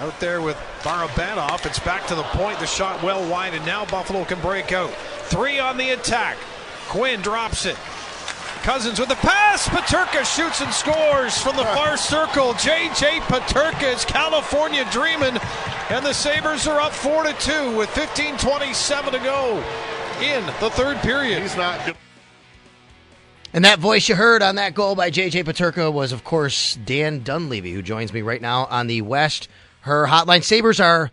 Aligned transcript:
Out 0.00 0.18
there 0.20 0.40
with 0.40 0.56
Barabanov. 0.82 1.66
It's 1.66 1.80
back 1.80 2.06
to 2.06 2.14
the 2.14 2.22
point. 2.22 2.60
The 2.60 2.66
shot 2.66 3.02
well 3.02 3.28
wide, 3.28 3.54
and 3.54 3.66
now 3.66 3.84
Buffalo 3.84 4.24
can 4.24 4.40
break 4.40 4.70
out. 4.70 4.92
Three 5.24 5.58
on 5.58 5.76
the 5.76 5.90
attack. 5.90 6.36
Quinn 6.88 7.20
drops 7.20 7.66
it. 7.66 7.76
Cozens 8.62 9.00
with 9.00 9.08
the 9.08 9.16
pass. 9.16 9.68
Peterka 9.68 10.24
shoots 10.24 10.60
and 10.60 10.72
scores 10.72 11.40
from 11.40 11.56
the 11.56 11.64
far 11.64 11.96
circle. 11.96 12.54
J.J. 12.54 13.20
Peterka 13.20 13.94
is 13.94 14.04
California 14.04 14.86
dreaming, 14.92 15.36
and 15.90 16.06
the 16.06 16.12
Sabres 16.12 16.66
are 16.68 16.80
up 16.80 16.92
4 16.92 17.24
to 17.24 17.32
2 17.32 17.76
with 17.76 17.88
15:27 17.90 19.10
to 19.12 19.18
go 19.18 19.56
in 20.22 20.44
the 20.60 20.70
third 20.70 20.98
period. 20.98 21.42
He's 21.42 21.56
not 21.56 21.84
good. 21.86 21.96
And 23.52 23.64
that 23.64 23.78
voice 23.78 24.08
you 24.08 24.14
heard 24.14 24.42
on 24.42 24.56
that 24.56 24.74
goal 24.74 24.94
by 24.94 25.10
J.J. 25.10 25.42
Peterka 25.44 25.92
was, 25.92 26.12
of 26.12 26.22
course, 26.22 26.76
Dan 26.84 27.22
Dunleavy, 27.22 27.72
who 27.72 27.82
joins 27.82 28.12
me 28.12 28.22
right 28.22 28.42
now 28.42 28.66
on 28.66 28.86
the 28.86 29.02
West. 29.02 29.48
Her 29.88 30.06
hotline 30.06 30.44
Sabres 30.44 30.78
are 30.80 31.10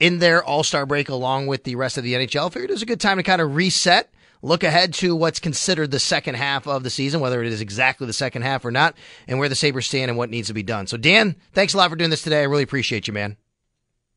in 0.00 0.18
their 0.18 0.42
All 0.44 0.64
Star 0.64 0.86
break 0.86 1.08
along 1.08 1.46
with 1.46 1.64
the 1.64 1.76
rest 1.76 1.96
of 1.98 2.04
the 2.04 2.14
NHL. 2.14 2.52
Figured 2.52 2.70
it 2.70 2.74
was 2.74 2.82
a 2.82 2.86
good 2.86 3.00
time 3.00 3.18
to 3.18 3.22
kind 3.22 3.40
of 3.40 3.54
reset, 3.54 4.10
look 4.42 4.64
ahead 4.64 4.92
to 4.94 5.14
what's 5.14 5.38
considered 5.38 5.90
the 5.90 6.00
second 6.00 6.34
half 6.34 6.66
of 6.66 6.82
the 6.82 6.90
season, 6.90 7.20
whether 7.20 7.42
it 7.42 7.52
is 7.52 7.60
exactly 7.60 8.06
the 8.06 8.12
second 8.12 8.42
half 8.42 8.64
or 8.64 8.70
not, 8.70 8.96
and 9.28 9.38
where 9.38 9.48
the 9.48 9.54
Sabres 9.54 9.86
stand 9.86 10.10
and 10.10 10.18
what 10.18 10.30
needs 10.30 10.48
to 10.48 10.54
be 10.54 10.62
done. 10.64 10.86
So, 10.86 10.96
Dan, 10.96 11.36
thanks 11.52 11.74
a 11.74 11.76
lot 11.76 11.90
for 11.90 11.96
doing 11.96 12.10
this 12.10 12.22
today. 12.22 12.40
I 12.40 12.44
really 12.44 12.64
appreciate 12.64 13.06
you, 13.06 13.12
man. 13.12 13.36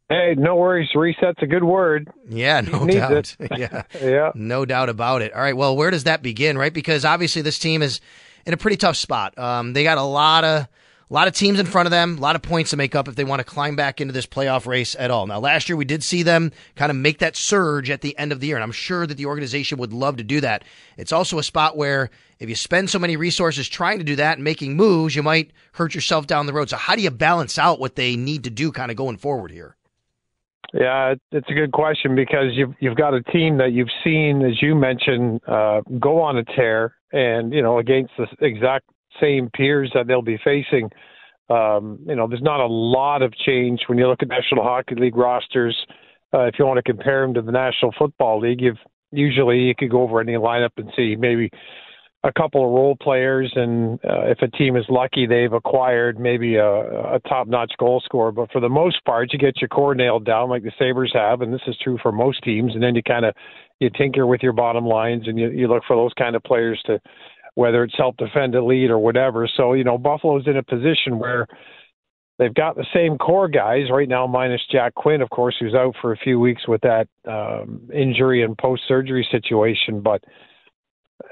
Hey, 0.10 0.36
no 0.38 0.56
worries. 0.56 0.88
Reset's 0.96 1.42
a 1.42 1.48
good 1.48 1.66
word. 1.66 2.10
Yeah, 2.30 2.62
no 2.62 2.88
doubt. 2.88 3.36
yeah, 3.58 3.84
Yeah. 4.02 4.32
no 4.36 4.64
doubt 4.66 4.88
about 4.88 5.22
it. 5.22 5.34
All 5.34 5.42
right, 5.42 5.56
well, 5.56 5.76
where 5.76 5.92
does 5.92 6.06
that 6.06 6.22
begin, 6.24 6.58
right? 6.58 6.74
Because 6.74 7.04
obviously 7.04 7.42
this 7.42 7.60
team 7.60 7.82
is 7.82 8.00
in 8.46 8.54
a 8.54 8.58
pretty 8.58 8.78
tough 8.78 8.96
spot. 8.96 9.38
Um, 9.38 9.74
they 9.74 9.84
got 9.84 9.98
a 9.98 10.04
lot 10.04 10.46
of 10.46 10.68
a 11.10 11.14
lot 11.14 11.28
of 11.28 11.34
teams 11.34 11.60
in 11.60 11.66
front 11.66 11.88
of 11.88 11.92
them, 11.92 12.18
a 12.18 12.22
lot 12.22 12.36
of 12.36 12.42
points 12.42 12.72
to 12.72 12.78
make 12.78 12.94
up 12.94 13.08
if 13.08 13.16
they 13.16 13.24
want 13.24 13.40
to 13.40 13.46
climb 13.46 13.78
back 13.78 14.02
into 14.02 14.12
this 14.12 14.26
playoff 14.26 14.66
race 14.66 14.96
at 15.00 15.10
all. 15.10 15.26
Now, 15.26 15.40
last 15.40 15.70
year 15.70 15.78
we 15.78 15.86
did 15.86 16.04
see 16.04 16.22
them 16.22 16.52
kind 16.76 16.90
of 16.90 16.98
make 16.98 17.20
that 17.20 17.38
surge 17.38 17.90
at 17.90 18.02
the 18.02 18.18
end 18.18 18.34
of 18.34 18.42
the 18.42 18.48
year, 18.48 18.58
and 18.58 18.64
I'm 18.64 18.74
sure 18.74 19.08
that 19.08 19.16
the 19.16 19.26
organization 19.26 19.78
would 19.78 19.94
love 19.94 20.18
to 20.18 20.24
do 20.24 20.42
that. 20.42 20.64
It's 20.98 21.14
also 21.14 21.40
a 21.40 21.44
spot 21.44 21.78
where 21.78 22.10
if 22.40 22.50
you 22.50 22.56
spend 22.56 22.90
so 22.90 23.00
many 23.00 23.16
resources 23.16 23.70
trying 23.70 24.00
to 24.00 24.04
do 24.04 24.18
that 24.18 24.38
and 24.38 24.44
making 24.44 24.76
moves, 24.76 25.16
you 25.16 25.24
might 25.24 25.52
hurt 25.74 25.96
yourself 25.96 26.28
down 26.28 26.46
the 26.46 26.54
road. 26.54 26.70
So, 26.70 26.78
how 26.78 26.96
do 26.96 27.02
you 27.02 27.12
balance 27.12 27.58
out 27.58 27.80
what 27.80 27.96
they 27.96 28.18
need 28.18 28.44
to 28.44 28.50
do 28.50 28.72
kind 28.72 28.92
of 28.92 28.98
going 28.98 29.18
forward 29.18 29.52
here? 29.52 29.78
Yeah, 30.74 31.16
it's 31.32 31.50
a 31.50 31.54
good 31.54 31.72
question 31.72 32.16
because 32.16 32.52
you've 32.52 32.74
you've 32.80 32.98
got 32.98 33.14
a 33.14 33.24
team 33.24 33.58
that 33.60 33.72
you've 33.72 33.90
seen, 34.04 34.44
as 34.46 34.62
you 34.62 34.76
mentioned, 34.76 35.40
uh, 35.48 35.82
go 35.98 36.22
on 36.22 36.38
a 36.38 36.44
tear, 36.44 36.96
and 37.14 37.54
you 37.54 37.62
know 37.62 37.80
against 37.80 38.12
the 38.18 38.28
exact 38.46 38.86
same 39.22 39.50
peers 39.56 39.92
that 39.94 40.08
they'll 40.08 40.22
be 40.22 40.40
facing. 40.44 40.90
Um, 41.50 42.00
you 42.06 42.16
know, 42.16 42.28
there's 42.28 42.42
not 42.42 42.60
a 42.60 42.68
lot 42.68 43.22
of 43.22 43.34
change 43.34 43.82
when 43.88 43.98
you 43.98 44.08
look 44.08 44.22
at 44.22 44.28
National 44.28 44.64
Hockey 44.64 44.96
League 44.96 45.16
rosters. 45.16 45.76
Uh, 46.34 46.42
if 46.42 46.56
you 46.60 46.66
want 46.66 46.78
to 46.78 46.84
compare 46.84 47.22
them 47.22 47.34
to 47.36 47.42
the 47.42 47.52
National 47.52 47.94
Football 47.98 48.42
League, 48.42 48.62
you've 48.62 48.78
usually 49.12 49.60
you 49.60 49.74
could 49.76 49.90
go 49.90 50.02
over 50.02 50.20
any 50.20 50.34
lineup 50.34 50.72
and 50.78 50.92
see 50.96 51.16
maybe 51.16 51.50
a 52.24 52.34
couple 52.34 52.66
of 52.66 52.72
role 52.72 52.98
players, 53.02 53.54
and 53.56 54.00
uh, 54.04 54.26
if 54.26 54.42
a 54.42 54.48
team 54.50 54.76
is 54.76 54.84
lucky, 54.90 55.26
they've 55.26 55.54
acquired 55.54 56.20
maybe 56.20 56.56
a, 56.56 57.16
a 57.16 57.20
top-notch 57.30 57.72
goal 57.80 58.02
scorer. 58.04 58.32
But 58.32 58.52
for 58.52 58.60
the 58.60 58.68
most 58.68 59.06
part, 59.06 59.32
you 59.32 59.40
get 59.40 59.62
your 59.62 59.70
core 59.70 59.96
nailed 59.96 60.26
down 60.26 60.50
like 60.50 60.64
the 60.64 60.72
Sabres 60.78 61.12
have, 61.14 61.42
and 61.42 61.54
this 61.54 61.62
is 61.68 61.78
true 61.82 61.98
for 62.02 62.12
most 62.12 62.44
teams. 62.44 62.74
And 62.74 62.84
then 62.84 62.96
you 62.96 63.04
kind 63.04 63.24
of 63.24 63.34
you 63.80 63.90
tinker 63.92 64.26
with 64.26 64.42
your 64.42 64.52
bottom 64.52 64.86
lines, 64.86 65.28
and 65.28 65.40
you, 65.40 65.50
you 65.52 65.68
look 65.68 65.84
for 65.88 65.96
those 65.96 66.12
kind 66.18 66.36
of 66.36 66.44
players 66.44 66.82
to 66.88 67.00
whether 67.58 67.84
it's 67.84 67.98
help 67.98 68.16
defend 68.18 68.54
a 68.54 68.64
lead 68.64 68.92
or 68.92 69.00
whatever. 69.00 69.50
So 69.58 69.74
you 69.74 69.84
know, 69.84 69.98
Buffalo's 69.98 70.46
in 70.46 70.58
a 70.58 70.64
position 70.64 71.18
where 71.18 71.48
they've 72.38 72.54
got 72.54 72.76
the 72.76 72.86
same 72.94 73.18
core 73.18 73.48
guys 73.48 73.90
right 73.92 74.08
now, 74.08 74.28
minus 74.28 74.62
Jack 74.72 74.94
Quinn, 74.94 75.24
of 75.24 75.32
course, 75.32 75.56
who's 75.60 75.74
out 75.74 75.96
for 76.00 76.12
a 76.12 76.18
few 76.18 76.40
weeks 76.40 76.68
with 76.68 76.82
that 76.82 77.08
um, 77.28 77.90
injury 77.92 78.44
and 78.44 78.56
post-surgery 78.56 79.28
situation, 79.32 80.02
but 80.02 80.24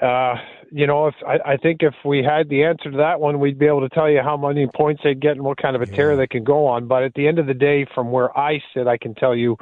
uh, 0.02 0.34
you 0.72 0.88
know, 0.88 1.06
if 1.08 1.16
I, 1.26 1.54
I 1.54 1.58
think 1.58 1.84
if 1.84 1.94
we 2.04 2.24
had 2.24 2.50
the 2.50 2.64
answer 2.64 2.90
to 2.90 2.98
that 2.98 3.20
one, 3.20 3.40
we'd 3.40 3.60
be 3.60 3.68
able 3.68 3.88
to 3.88 3.90
tell 3.90 4.10
you 4.10 4.22
how 4.24 4.36
many 4.36 4.68
points 4.76 5.02
they'd 5.04 5.22
get 5.22 5.34
and 5.34 5.44
what 5.44 5.62
kind 5.62 5.76
of 5.76 5.84
a 5.84 5.86
tear 5.86 6.18
they 6.18 6.26
can 6.26 6.44
go 6.44 6.66
on. 6.66 6.88
But 6.88 7.04
at 7.04 7.14
the 7.14 7.28
end 7.28 7.38
of 7.38 7.46
the 7.46 7.54
day, 7.54 7.86
from 7.94 8.12
where 8.12 8.36
I 8.36 8.64
sit, 8.74 8.88
I 8.88 8.98
can 8.98 9.14
tell 9.14 9.36
you, 9.36 9.58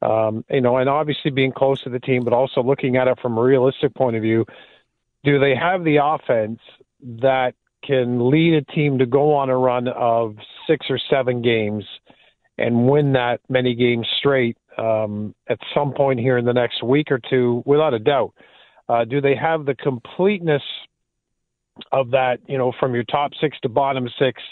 um, 0.00 0.42
you 0.48 0.62
know, 0.62 0.78
and 0.78 0.88
obviously 0.88 1.30
being 1.30 1.52
close 1.52 1.82
to 1.82 1.90
the 1.90 2.00
team, 2.00 2.24
but 2.24 2.32
also 2.32 2.62
looking 2.62 2.96
at 2.96 3.08
it 3.08 3.18
from 3.20 3.36
a 3.36 3.42
realistic 3.42 3.94
point 3.94 4.16
of 4.16 4.22
view, 4.22 4.46
do 5.24 5.38
they 5.38 5.54
have 5.54 5.84
the 5.84 5.98
offense 6.02 6.60
that 7.02 7.54
can 7.84 8.30
lead 8.30 8.54
a 8.54 8.62
team 8.72 8.98
to 8.98 9.06
go 9.06 9.34
on 9.34 9.50
a 9.50 9.56
run 9.56 9.88
of 9.88 10.36
six 10.66 10.86
or 10.90 10.98
seven 11.10 11.42
games 11.42 11.84
and 12.56 12.88
win 12.88 13.12
that 13.12 13.40
many 13.48 13.74
games 13.74 14.06
straight 14.18 14.56
um, 14.76 15.34
at 15.48 15.58
some 15.74 15.92
point 15.92 16.20
here 16.20 16.38
in 16.38 16.44
the 16.44 16.52
next 16.52 16.82
week 16.82 17.10
or 17.10 17.20
two, 17.30 17.62
without 17.66 17.94
a 17.94 17.98
doubt? 17.98 18.32
Uh, 18.88 19.04
do 19.04 19.20
they 19.20 19.34
have 19.34 19.64
the 19.64 19.74
completeness 19.74 20.62
of 21.92 22.10
that, 22.10 22.38
you 22.46 22.58
know, 22.58 22.72
from 22.80 22.94
your 22.94 23.04
top 23.04 23.32
six 23.40 23.58
to 23.60 23.68
bottom 23.68 24.08
six 24.18 24.42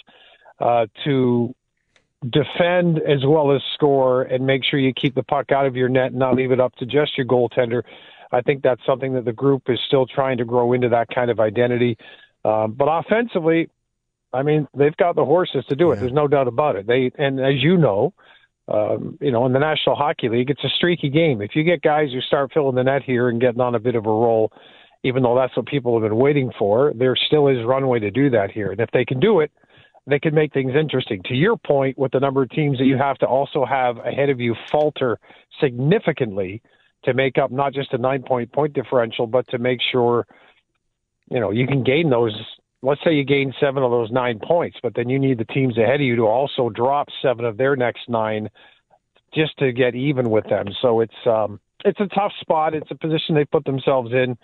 uh, 0.60 0.86
to 1.04 1.54
defend 2.30 2.98
as 2.98 3.24
well 3.26 3.54
as 3.54 3.60
score 3.74 4.22
and 4.22 4.46
make 4.46 4.64
sure 4.64 4.78
you 4.78 4.92
keep 4.92 5.14
the 5.14 5.22
puck 5.22 5.52
out 5.52 5.66
of 5.66 5.76
your 5.76 5.88
net 5.88 6.06
and 6.06 6.18
not 6.18 6.34
leave 6.34 6.52
it 6.52 6.60
up 6.60 6.74
to 6.76 6.86
just 6.86 7.16
your 7.16 7.26
goaltender? 7.26 7.82
I 8.32 8.40
think 8.40 8.62
that's 8.62 8.80
something 8.86 9.14
that 9.14 9.24
the 9.24 9.32
group 9.32 9.64
is 9.68 9.78
still 9.86 10.06
trying 10.06 10.38
to 10.38 10.44
grow 10.44 10.72
into 10.72 10.88
that 10.90 11.08
kind 11.14 11.30
of 11.30 11.40
identity. 11.40 11.96
Um, 12.44 12.72
but 12.72 12.86
offensively, 12.86 13.68
I 14.32 14.42
mean, 14.42 14.68
they've 14.76 14.96
got 14.96 15.16
the 15.16 15.24
horses 15.24 15.64
to 15.68 15.76
do 15.76 15.92
it. 15.92 16.00
There's 16.00 16.12
no 16.12 16.28
doubt 16.28 16.48
about 16.48 16.76
it. 16.76 16.86
They 16.86 17.10
and 17.18 17.40
as 17.40 17.62
you 17.62 17.76
know, 17.76 18.12
um, 18.68 19.18
you 19.20 19.30
know, 19.30 19.46
in 19.46 19.52
the 19.52 19.58
National 19.58 19.94
Hockey 19.94 20.28
League, 20.28 20.50
it's 20.50 20.64
a 20.64 20.68
streaky 20.76 21.08
game. 21.08 21.40
If 21.40 21.52
you 21.54 21.62
get 21.62 21.82
guys 21.82 22.08
who 22.12 22.20
start 22.20 22.50
filling 22.52 22.74
the 22.74 22.82
net 22.82 23.02
here 23.02 23.28
and 23.28 23.40
getting 23.40 23.60
on 23.60 23.74
a 23.74 23.78
bit 23.78 23.94
of 23.94 24.06
a 24.06 24.10
roll, 24.10 24.52
even 25.04 25.22
though 25.22 25.36
that's 25.36 25.56
what 25.56 25.66
people 25.66 25.94
have 25.94 26.08
been 26.08 26.18
waiting 26.18 26.50
for, 26.58 26.92
there 26.94 27.14
still 27.16 27.48
is 27.48 27.64
runway 27.64 28.00
to 28.00 28.10
do 28.10 28.30
that 28.30 28.50
here. 28.50 28.72
And 28.72 28.80
if 28.80 28.90
they 28.92 29.04
can 29.04 29.20
do 29.20 29.40
it, 29.40 29.52
they 30.06 30.18
can 30.18 30.34
make 30.34 30.52
things 30.52 30.72
interesting. 30.78 31.22
To 31.26 31.34
your 31.34 31.56
point, 31.56 31.96
with 31.98 32.12
the 32.12 32.20
number 32.20 32.42
of 32.42 32.50
teams 32.50 32.78
that 32.78 32.86
you 32.86 32.96
have 32.96 33.18
to 33.18 33.26
also 33.26 33.64
have 33.64 33.98
ahead 33.98 34.30
of 34.30 34.40
you 34.40 34.54
falter 34.70 35.18
significantly 35.60 36.62
to 37.06 37.14
make 37.14 37.38
up 37.38 37.50
not 37.50 37.72
just 37.72 37.92
a 37.92 37.98
nine 37.98 38.22
point 38.22 38.52
point 38.52 38.74
differential, 38.74 39.26
but 39.26 39.48
to 39.48 39.58
make 39.58 39.80
sure, 39.92 40.26
you 41.30 41.40
know, 41.40 41.50
you 41.50 41.66
can 41.66 41.82
gain 41.82 42.10
those. 42.10 42.34
Let's 42.82 43.00
say 43.02 43.14
you 43.14 43.24
gain 43.24 43.54
seven 43.58 43.82
of 43.82 43.90
those 43.90 44.10
nine 44.10 44.38
points, 44.38 44.78
but 44.82 44.94
then 44.94 45.08
you 45.08 45.18
need 45.18 45.38
the 45.38 45.44
teams 45.46 45.78
ahead 45.78 45.96
of 45.96 46.02
you 46.02 46.16
to 46.16 46.22
also 46.22 46.68
drop 46.68 47.08
seven 47.22 47.44
of 47.44 47.56
their 47.56 47.74
next 47.74 48.08
nine 48.08 48.50
just 49.34 49.56
to 49.58 49.72
get 49.72 49.94
even 49.94 50.30
with 50.30 50.44
them. 50.48 50.66
So 50.82 51.00
it's 51.00 51.26
um, 51.26 51.58
it's 51.84 52.00
a 52.00 52.06
tough 52.06 52.32
spot. 52.40 52.74
It's 52.74 52.90
a 52.90 52.94
position 52.94 53.34
they 53.34 53.44
put 53.44 53.64
themselves 53.64 54.12
in. 54.12 54.36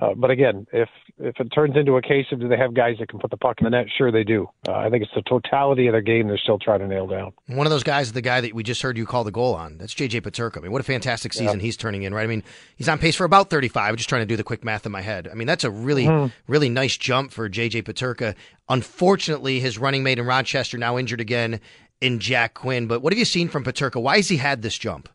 Uh, 0.00 0.12
but 0.14 0.30
again, 0.30 0.66
if 0.70 0.88
if 1.18 1.40
it 1.40 1.48
turns 1.48 1.74
into 1.74 1.96
a 1.96 2.02
case 2.02 2.26
of 2.30 2.40
do 2.40 2.48
they 2.48 2.58
have 2.58 2.74
guys 2.74 2.96
that 2.98 3.08
can 3.08 3.18
put 3.18 3.30
the 3.30 3.38
puck 3.38 3.56
in 3.58 3.64
the 3.64 3.70
net? 3.70 3.86
Sure, 3.96 4.12
they 4.12 4.22
do. 4.22 4.46
Uh, 4.68 4.74
I 4.74 4.90
think 4.90 5.02
it's 5.02 5.14
the 5.14 5.22
totality 5.22 5.86
of 5.86 5.92
their 5.92 6.02
game 6.02 6.28
they're 6.28 6.36
still 6.36 6.58
trying 6.58 6.80
to 6.80 6.86
nail 6.86 7.06
down. 7.06 7.32
One 7.46 7.66
of 7.66 7.70
those 7.70 7.82
guys 7.82 8.08
is 8.08 8.12
the 8.12 8.20
guy 8.20 8.42
that 8.42 8.52
we 8.52 8.62
just 8.62 8.82
heard 8.82 8.98
you 8.98 9.06
call 9.06 9.24
the 9.24 9.30
goal 9.30 9.54
on. 9.54 9.78
That's 9.78 9.94
JJ 9.94 10.20
Peterka. 10.20 10.58
I 10.58 10.60
mean, 10.60 10.72
what 10.72 10.82
a 10.82 10.84
fantastic 10.84 11.32
season 11.32 11.58
yeah. 11.58 11.64
he's 11.64 11.76
turning 11.76 12.02
in, 12.02 12.12
right? 12.12 12.24
I 12.24 12.26
mean, 12.26 12.44
he's 12.76 12.88
on 12.88 12.98
pace 12.98 13.16
for 13.16 13.24
about 13.24 13.48
35. 13.48 13.88
I'm 13.88 13.96
just 13.96 14.10
trying 14.10 14.22
to 14.22 14.26
do 14.26 14.36
the 14.36 14.44
quick 14.44 14.62
math 14.62 14.84
in 14.84 14.92
my 14.92 15.00
head. 15.00 15.26
I 15.26 15.34
mean, 15.34 15.46
that's 15.46 15.64
a 15.64 15.70
really, 15.70 16.04
mm-hmm. 16.04 16.52
really 16.52 16.68
nice 16.68 16.98
jump 16.98 17.32
for 17.32 17.48
JJ 17.48 17.84
Peterka. 17.84 18.34
Unfortunately, 18.68 19.58
his 19.58 19.78
running 19.78 20.02
mate 20.02 20.18
in 20.18 20.26
Rochester 20.26 20.76
now 20.76 20.98
injured 20.98 21.22
again 21.22 21.60
in 22.02 22.18
Jack 22.18 22.52
Quinn. 22.52 22.88
But 22.88 23.00
what 23.00 23.14
have 23.14 23.18
you 23.18 23.24
seen 23.24 23.48
from 23.48 23.64
Peterka? 23.64 24.02
Why 24.02 24.16
has 24.16 24.28
he 24.28 24.36
had 24.36 24.60
this 24.60 24.76
jump? 24.76 25.08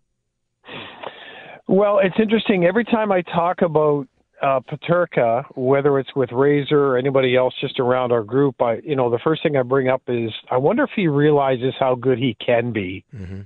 Well, 1.67 1.99
it's 1.99 2.15
interesting. 2.19 2.65
Every 2.65 2.83
time 2.83 3.11
I 3.11 3.21
talk 3.21 3.61
about 3.61 4.07
uh, 4.43 4.59
Peterka, 4.59 5.45
whether 5.55 5.97
it's 5.99 6.13
with 6.15 6.31
Razor 6.31 6.77
or 6.77 6.97
anybody 6.97 7.35
else 7.35 7.53
just 7.61 7.79
around 7.79 8.11
our 8.11 8.23
group, 8.23 8.61
I 8.61 8.79
you 8.83 8.95
know 8.95 9.09
the 9.09 9.19
first 9.23 9.41
thing 9.41 9.55
I 9.55 9.63
bring 9.63 9.87
up 9.87 10.01
is 10.07 10.31
I 10.51 10.57
wonder 10.57 10.83
if 10.83 10.89
he 10.95 11.07
realizes 11.07 11.73
how 11.79 11.95
good 11.95 12.17
he 12.17 12.35
can 12.45 12.73
be 12.73 13.05
mm-hmm. 13.15 13.41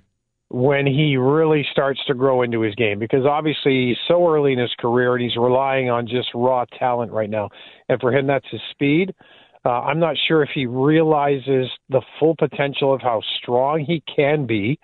when 0.50 0.88
he 0.88 1.16
really 1.18 1.66
starts 1.72 2.04
to 2.08 2.16
grow 2.16 2.42
into 2.42 2.62
his 2.62 2.74
game. 2.76 2.98
Because 2.98 3.26
obviously 3.26 3.90
he's 3.90 3.98
so 4.08 4.28
early 4.28 4.54
in 4.54 4.60
his 4.60 4.74
career 4.80 5.14
and 5.14 5.24
he's 5.24 5.36
relying 5.36 5.90
on 5.90 6.08
just 6.08 6.30
raw 6.34 6.66
talent 6.80 7.12
right 7.12 7.30
now, 7.30 7.50
and 7.90 8.02
for 8.02 8.12
him 8.12 8.26
that's 8.26 8.48
his 8.50 8.62
speed. 8.72 9.14
Uh, 9.64 9.82
I'm 9.82 10.00
not 10.00 10.16
sure 10.28 10.42
if 10.44 10.50
he 10.56 10.66
realizes 10.66 11.70
the 11.90 12.02
full 12.20 12.36
potential 12.38 12.94
of 12.94 13.02
how 13.02 13.22
strong 13.42 13.84
he 13.86 14.02
can 14.16 14.48
be. 14.48 14.80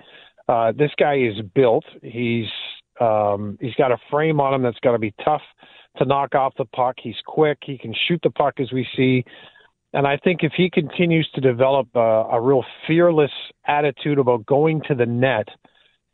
Uh, 0.47 0.73
this 0.73 0.91
guy 0.99 1.15
is 1.15 1.41
built. 1.55 1.85
He's 2.03 2.47
um, 3.01 3.57
he's 3.59 3.73
got 3.75 3.91
a 3.91 3.97
frame 4.11 4.39
on 4.39 4.53
him 4.53 4.61
that's 4.61 4.79
got 4.83 4.91
to 4.91 4.99
be 4.99 5.13
tough 5.25 5.41
to 5.97 6.05
knock 6.05 6.35
off 6.35 6.53
the 6.57 6.65
puck. 6.65 6.95
He's 7.01 7.15
quick. 7.25 7.59
He 7.63 7.77
can 7.77 7.93
shoot 8.07 8.19
the 8.23 8.29
puck, 8.29 8.59
as 8.59 8.71
we 8.71 8.87
see. 8.95 9.23
And 9.93 10.07
I 10.07 10.17
think 10.17 10.39
if 10.43 10.53
he 10.57 10.69
continues 10.69 11.29
to 11.35 11.41
develop 11.41 11.87
a, 11.95 11.99
a 11.99 12.41
real 12.41 12.63
fearless 12.87 13.31
attitude 13.67 14.17
about 14.17 14.45
going 14.45 14.81
to 14.87 14.95
the 14.95 15.05
net, 15.05 15.47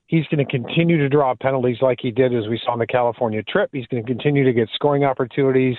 he's 0.08 0.26
going 0.28 0.46
to 0.46 0.52
continue 0.52 0.98
to 0.98 1.08
draw 1.08 1.34
penalties 1.42 1.78
like 1.81 2.00
he 2.02 2.12
did 2.12 2.36
as 2.36 2.48
we 2.50 2.60
saw 2.64 2.74
on 2.74 2.80
the 2.80 2.88
California 2.88 3.42
trip. 3.44 3.70
He's 3.72 3.88
going 3.88 4.04
to 4.04 4.08
continue 4.08 4.44
to 4.44 4.54
get 4.54 4.68
scoring 4.76 5.06
opportunities, 5.06 5.78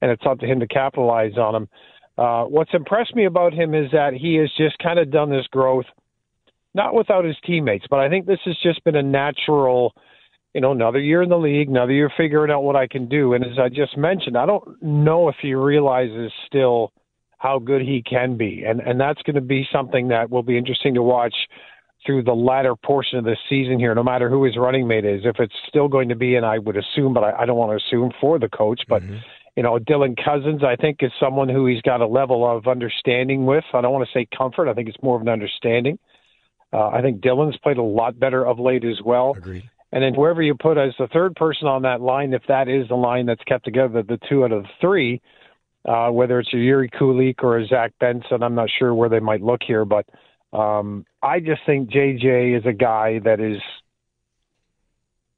and 0.00 0.10
it's 0.10 0.24
up 0.26 0.38
to 0.40 0.46
him 0.46 0.60
to 0.60 0.66
capitalize 0.66 1.36
on 1.36 1.52
them. 1.52 1.68
Uh, 2.16 2.44
what's 2.44 2.72
impressed 2.72 3.14
me 3.14 3.26
about 3.26 3.52
him 3.52 3.74
is 3.74 3.90
that 3.92 4.14
he 4.14 4.36
has 4.36 4.50
just 4.56 4.78
kind 4.78 4.98
of 4.98 5.10
done 5.10 5.30
this 5.30 5.46
growth, 5.50 5.86
not 6.74 6.94
without 6.94 7.24
his 7.24 7.36
teammates, 7.44 7.84
but 7.90 8.00
I 8.00 8.08
think 8.08 8.24
this 8.24 8.40
has 8.46 8.56
just 8.62 8.82
been 8.84 8.96
a 8.96 9.02
natural– 9.02 9.94
you 10.54 10.60
know, 10.60 10.72
another 10.72 10.98
year 10.98 11.22
in 11.22 11.30
the 11.30 11.38
league, 11.38 11.68
another 11.68 11.92
year 11.92 12.10
figuring 12.16 12.50
out 12.50 12.62
what 12.62 12.76
I 12.76 12.86
can 12.86 13.08
do. 13.08 13.32
And 13.32 13.44
as 13.44 13.58
I 13.58 13.68
just 13.68 13.96
mentioned, 13.96 14.36
I 14.36 14.46
don't 14.46 14.82
know 14.82 15.28
if 15.28 15.36
he 15.40 15.54
realizes 15.54 16.30
still 16.46 16.92
how 17.38 17.58
good 17.58 17.82
he 17.82 18.02
can 18.02 18.36
be. 18.36 18.64
And 18.66 18.80
and 18.80 19.00
that's 19.00 19.22
going 19.22 19.36
to 19.36 19.40
be 19.40 19.66
something 19.72 20.08
that 20.08 20.30
will 20.30 20.42
be 20.42 20.58
interesting 20.58 20.94
to 20.94 21.02
watch 21.02 21.34
through 22.04 22.22
the 22.24 22.32
latter 22.32 22.74
portion 22.74 23.18
of 23.18 23.24
the 23.24 23.36
season 23.48 23.78
here, 23.78 23.94
no 23.94 24.02
matter 24.02 24.28
who 24.28 24.44
his 24.44 24.56
running 24.56 24.86
mate 24.88 25.04
is. 25.04 25.22
If 25.24 25.36
it's 25.38 25.54
still 25.68 25.88
going 25.88 26.08
to 26.08 26.16
be, 26.16 26.34
and 26.34 26.44
I 26.44 26.58
would 26.58 26.76
assume, 26.76 27.14
but 27.14 27.22
I, 27.22 27.42
I 27.42 27.46
don't 27.46 27.56
want 27.56 27.78
to 27.78 27.84
assume 27.84 28.10
for 28.20 28.38
the 28.38 28.48
coach, 28.48 28.82
but 28.88 29.02
mm-hmm. 29.02 29.16
you 29.56 29.62
know, 29.62 29.78
Dylan 29.78 30.16
Cozens, 30.22 30.62
I 30.64 30.76
think 30.76 30.98
is 31.00 31.12
someone 31.20 31.48
who 31.48 31.66
he's 31.66 31.82
got 31.82 32.00
a 32.00 32.06
level 32.06 32.44
of 32.44 32.66
understanding 32.66 33.46
with. 33.46 33.64
I 33.72 33.80
don't 33.80 33.92
want 33.92 34.06
to 34.06 34.18
say 34.18 34.26
comfort. 34.36 34.68
I 34.68 34.74
think 34.74 34.88
it's 34.88 35.02
more 35.02 35.16
of 35.16 35.22
an 35.22 35.28
understanding. 35.28 35.98
Uh, 36.72 36.88
I 36.88 37.02
think 37.02 37.20
Dylan's 37.20 37.58
played 37.58 37.76
a 37.76 37.82
lot 37.82 38.18
better 38.18 38.46
of 38.46 38.58
late 38.58 38.84
as 38.84 39.00
well. 39.04 39.34
Agreed. 39.36 39.68
And 39.92 40.02
then 40.02 40.14
whoever 40.14 40.40
you 40.42 40.54
put 40.54 40.78
as 40.78 40.94
the 40.98 41.06
third 41.08 41.36
person 41.36 41.68
on 41.68 41.82
that 41.82 42.00
line, 42.00 42.32
if 42.32 42.42
that 42.48 42.68
is 42.68 42.88
the 42.88 42.94
line 42.94 43.26
that's 43.26 43.42
kept 43.44 43.64
together, 43.64 44.02
the 44.02 44.18
two 44.28 44.44
out 44.44 44.52
of 44.52 44.62
the 44.62 44.68
three, 44.80 45.20
uh, 45.86 46.08
whether 46.08 46.40
it's 46.40 46.52
a 46.54 46.56
Yuri 46.56 46.88
Kulich 46.88 47.42
or 47.42 47.58
a 47.58 47.66
Zach 47.66 47.92
Benson, 48.00 48.42
I'm 48.42 48.54
not 48.54 48.70
sure 48.78 48.94
where 48.94 49.08
they 49.08 49.20
might 49.20 49.42
look 49.42 49.60
here, 49.66 49.84
but 49.84 50.06
um, 50.52 51.04
I 51.22 51.40
just 51.40 51.60
think 51.66 51.90
JJ 51.90 52.58
is 52.58 52.64
a 52.66 52.72
guy 52.72 53.18
that 53.24 53.40
is, 53.40 53.60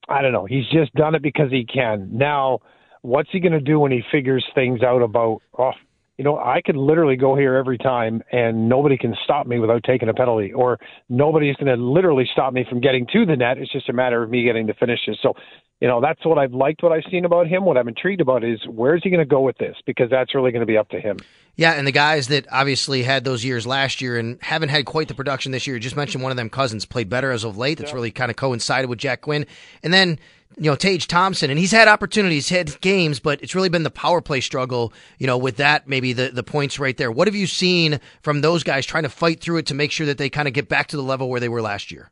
I 0.08 0.22
don't 0.22 0.32
know, 0.32 0.44
he's 0.44 0.66
just 0.72 0.94
done 0.94 1.14
it 1.14 1.22
because 1.22 1.50
he 1.50 1.64
can. 1.64 2.10
Now, 2.12 2.60
what's 3.02 3.30
he 3.32 3.40
going 3.40 3.52
to 3.52 3.60
do 3.60 3.80
when 3.80 3.90
he 3.90 4.02
figures 4.12 4.44
things 4.54 4.82
out 4.82 5.02
about, 5.02 5.40
oh, 5.58 5.72
you 6.16 6.24
know, 6.24 6.38
I 6.38 6.60
could 6.64 6.76
literally 6.76 7.16
go 7.16 7.34
here 7.34 7.54
every 7.54 7.78
time 7.78 8.22
and 8.30 8.68
nobody 8.68 8.96
can 8.96 9.16
stop 9.24 9.46
me 9.46 9.58
without 9.58 9.82
taking 9.84 10.08
a 10.08 10.14
penalty, 10.14 10.52
or 10.52 10.78
nobody's 11.08 11.56
going 11.56 11.76
to 11.76 11.82
literally 11.82 12.28
stop 12.32 12.52
me 12.52 12.64
from 12.68 12.80
getting 12.80 13.06
to 13.12 13.26
the 13.26 13.36
net. 13.36 13.58
It's 13.58 13.72
just 13.72 13.88
a 13.88 13.92
matter 13.92 14.22
of 14.22 14.30
me 14.30 14.44
getting 14.44 14.66
the 14.66 14.74
finishes. 14.74 15.18
So, 15.20 15.34
you 15.80 15.88
know, 15.88 16.00
that's 16.00 16.24
what 16.24 16.38
I've 16.38 16.52
liked, 16.52 16.82
what 16.82 16.92
I've 16.92 17.02
seen 17.10 17.24
about 17.24 17.48
him. 17.48 17.64
What 17.64 17.76
I'm 17.76 17.88
intrigued 17.88 18.20
about 18.20 18.44
is 18.44 18.60
where's 18.68 19.02
he 19.02 19.10
going 19.10 19.18
to 19.18 19.26
go 19.26 19.40
with 19.40 19.58
this? 19.58 19.76
Because 19.86 20.08
that's 20.08 20.34
really 20.34 20.52
going 20.52 20.60
to 20.60 20.66
be 20.66 20.78
up 20.78 20.88
to 20.90 21.00
him. 21.00 21.18
Yeah, 21.56 21.72
and 21.72 21.86
the 21.86 21.92
guys 21.92 22.28
that 22.28 22.46
obviously 22.50 23.02
had 23.02 23.24
those 23.24 23.44
years 23.44 23.66
last 23.66 24.00
year 24.00 24.16
and 24.16 24.38
haven't 24.40 24.70
had 24.70 24.86
quite 24.86 25.08
the 25.08 25.14
production 25.14 25.52
this 25.52 25.66
year, 25.66 25.76
you 25.76 25.80
just 25.80 25.96
mentioned 25.96 26.22
one 26.22 26.30
of 26.30 26.36
them 26.36 26.48
Cozens, 26.48 26.84
played 26.84 27.08
better 27.08 27.32
as 27.32 27.44
of 27.44 27.58
late. 27.58 27.78
That's 27.78 27.90
yeah. 27.90 27.96
really 27.96 28.10
kind 28.12 28.30
of 28.30 28.36
coincided 28.36 28.88
with 28.88 28.98
Jack 28.98 29.22
Quinn. 29.22 29.46
And 29.82 29.92
then 29.92 30.18
you 30.56 30.70
know, 30.70 30.76
Tage 30.76 31.08
Thompson, 31.08 31.50
and 31.50 31.58
he's 31.58 31.72
had 31.72 31.88
opportunities, 31.88 32.48
had 32.48 32.80
games, 32.80 33.20
but 33.20 33.42
it's 33.42 33.54
really 33.54 33.68
been 33.68 33.82
the 33.82 33.90
power 33.90 34.20
play 34.20 34.40
struggle, 34.40 34.92
you 35.18 35.26
know, 35.26 35.36
with 35.36 35.56
that, 35.56 35.88
maybe 35.88 36.12
the, 36.12 36.30
the 36.30 36.42
points 36.42 36.78
right 36.78 36.96
there. 36.96 37.10
What 37.10 37.26
have 37.28 37.34
you 37.34 37.46
seen 37.46 38.00
from 38.22 38.40
those 38.40 38.62
guys 38.62 38.86
trying 38.86 39.02
to 39.02 39.08
fight 39.08 39.40
through 39.40 39.58
it 39.58 39.66
to 39.66 39.74
make 39.74 39.90
sure 39.90 40.06
that 40.06 40.18
they 40.18 40.30
kind 40.30 40.46
of 40.46 40.54
get 40.54 40.68
back 40.68 40.88
to 40.88 40.96
the 40.96 41.02
level 41.02 41.28
where 41.28 41.40
they 41.40 41.48
were 41.48 41.62
last 41.62 41.90
year? 41.90 42.10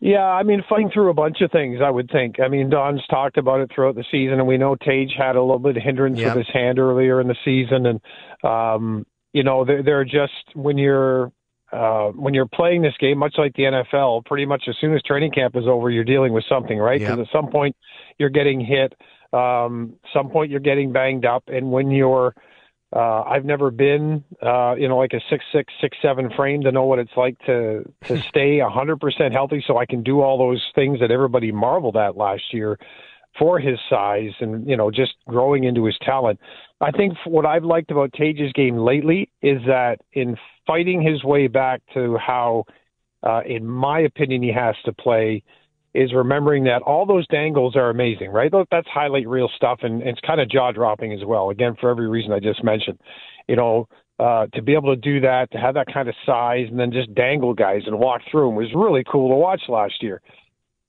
Yeah, 0.00 0.24
I 0.24 0.44
mean, 0.44 0.62
fighting 0.68 0.90
through 0.94 1.10
a 1.10 1.14
bunch 1.14 1.40
of 1.40 1.50
things, 1.50 1.80
I 1.84 1.90
would 1.90 2.08
think. 2.10 2.38
I 2.38 2.46
mean, 2.46 2.70
Don's 2.70 3.04
talked 3.10 3.36
about 3.36 3.60
it 3.60 3.70
throughout 3.74 3.96
the 3.96 4.04
season, 4.12 4.34
and 4.34 4.46
we 4.46 4.56
know 4.56 4.76
Tage 4.76 5.12
had 5.18 5.34
a 5.34 5.40
little 5.40 5.58
bit 5.58 5.76
of 5.76 5.82
hindrance 5.82 6.20
yep. 6.20 6.36
with 6.36 6.46
his 6.46 6.54
hand 6.54 6.78
earlier 6.78 7.20
in 7.20 7.26
the 7.26 7.36
season. 7.44 7.84
And, 7.86 8.00
um, 8.44 9.04
you 9.32 9.42
know, 9.42 9.64
they're, 9.64 9.82
they're 9.82 10.04
just, 10.04 10.54
when 10.54 10.78
you're 10.78 11.32
uh, 11.72 12.08
when 12.08 12.34
you're 12.34 12.46
playing 12.46 12.82
this 12.82 12.94
game, 12.98 13.18
much 13.18 13.34
like 13.36 13.54
the 13.54 13.64
NFL, 13.64 14.24
pretty 14.24 14.46
much 14.46 14.64
as 14.68 14.76
soon 14.80 14.94
as 14.94 15.02
training 15.02 15.32
camp 15.32 15.56
is 15.56 15.64
over, 15.66 15.90
you're 15.90 16.04
dealing 16.04 16.32
with 16.32 16.44
something, 16.48 16.78
right? 16.78 17.00
Because 17.00 17.18
yep. 17.18 17.26
at 17.26 17.32
some 17.32 17.50
point 17.50 17.76
you're 18.18 18.30
getting 18.30 18.60
hit, 18.60 18.94
um, 19.32 19.94
some 20.12 20.30
point 20.30 20.50
you're 20.50 20.60
getting 20.60 20.92
banged 20.92 21.26
up, 21.26 21.44
and 21.48 21.70
when 21.70 21.90
you're 21.90 22.34
uh, 22.94 23.22
I've 23.22 23.44
never 23.44 23.70
been, 23.70 24.24
uh, 24.42 24.74
you 24.78 24.88
know, 24.88 24.96
like 24.96 25.12
a 25.12 25.20
six 25.28 25.44
six 25.52 25.72
six 25.80 25.96
seven 26.00 26.30
frame 26.34 26.62
to 26.62 26.72
know 26.72 26.84
what 26.84 26.98
it's 26.98 27.12
like 27.16 27.38
to 27.40 27.84
to 28.04 28.22
stay 28.28 28.60
a 28.60 28.68
hundred 28.68 28.98
percent 28.98 29.34
healthy, 29.34 29.62
so 29.66 29.76
I 29.76 29.84
can 29.84 30.02
do 30.02 30.22
all 30.22 30.38
those 30.38 30.64
things 30.74 31.00
that 31.00 31.10
everybody 31.10 31.52
marveled 31.52 31.96
at 31.96 32.16
last 32.16 32.44
year 32.52 32.78
for 33.38 33.60
his 33.60 33.78
size 33.90 34.32
and 34.40 34.66
you 34.66 34.76
know 34.76 34.90
just 34.90 35.12
growing 35.28 35.64
into 35.64 35.84
his 35.84 35.98
talent. 36.02 36.40
I 36.80 36.90
think 36.90 37.14
what 37.26 37.44
I've 37.44 37.64
liked 37.64 37.90
about 37.90 38.12
Tage's 38.14 38.52
game 38.52 38.78
lately 38.78 39.30
is 39.42 39.60
that 39.66 39.98
in 40.12 40.36
fighting 40.68 41.02
his 41.02 41.24
way 41.24 41.48
back 41.48 41.80
to 41.94 42.16
how, 42.18 42.64
uh, 43.24 43.40
in 43.44 43.66
my 43.66 44.00
opinion, 44.00 44.42
he 44.42 44.52
has 44.52 44.76
to 44.84 44.92
play, 44.92 45.42
is 45.94 46.12
remembering 46.14 46.64
that 46.64 46.82
all 46.82 47.06
those 47.06 47.26
dangles 47.28 47.74
are 47.74 47.90
amazing, 47.90 48.30
right? 48.30 48.52
That's 48.70 48.86
highlight 48.86 49.26
reel 49.26 49.50
stuff, 49.56 49.80
and, 49.82 50.02
and 50.02 50.10
it's 50.10 50.20
kind 50.20 50.40
of 50.40 50.48
jaw 50.48 50.70
dropping 50.70 51.12
as 51.12 51.24
well. 51.24 51.50
Again, 51.50 51.74
for 51.80 51.90
every 51.90 52.08
reason 52.08 52.30
I 52.32 52.38
just 52.38 52.62
mentioned, 52.62 53.00
you 53.48 53.56
know, 53.56 53.88
uh, 54.20 54.46
to 54.52 54.62
be 54.62 54.74
able 54.74 54.94
to 54.94 55.00
do 55.00 55.20
that, 55.20 55.50
to 55.52 55.58
have 55.58 55.74
that 55.74 55.86
kind 55.92 56.08
of 56.08 56.14
size, 56.26 56.66
and 56.70 56.78
then 56.78 56.92
just 56.92 57.12
dangle 57.14 57.54
guys 57.54 57.82
and 57.86 57.98
walk 57.98 58.20
through 58.30 58.48
them 58.48 58.56
was 58.56 58.68
really 58.74 59.04
cool 59.10 59.30
to 59.30 59.36
watch 59.36 59.62
last 59.68 60.02
year. 60.02 60.20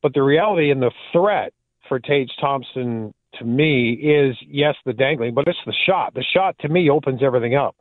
But 0.01 0.13
the 0.13 0.23
reality 0.23 0.71
and 0.71 0.81
the 0.81 0.91
threat 1.13 1.53
for 1.87 1.99
Tage 1.99 2.31
Thompson 2.39 3.13
to 3.37 3.45
me 3.45 3.93
is 3.93 4.35
yes, 4.47 4.75
the 4.85 4.93
dangling, 4.93 5.33
but 5.33 5.47
it's 5.47 5.59
the 5.65 5.73
shot. 5.85 6.13
The 6.13 6.23
shot 6.33 6.57
to 6.59 6.69
me 6.69 6.89
opens 6.89 7.21
everything 7.23 7.55
up. 7.55 7.75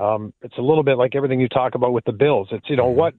Um, 0.00 0.32
it's 0.42 0.56
a 0.58 0.62
little 0.62 0.82
bit 0.82 0.96
like 0.96 1.14
everything 1.14 1.40
you 1.40 1.48
talk 1.48 1.74
about 1.74 1.92
with 1.92 2.04
the 2.04 2.12
Bills. 2.12 2.48
It's 2.50 2.68
you 2.68 2.76
know 2.76 2.86
mm-hmm. 2.86 2.98
what 2.98 3.14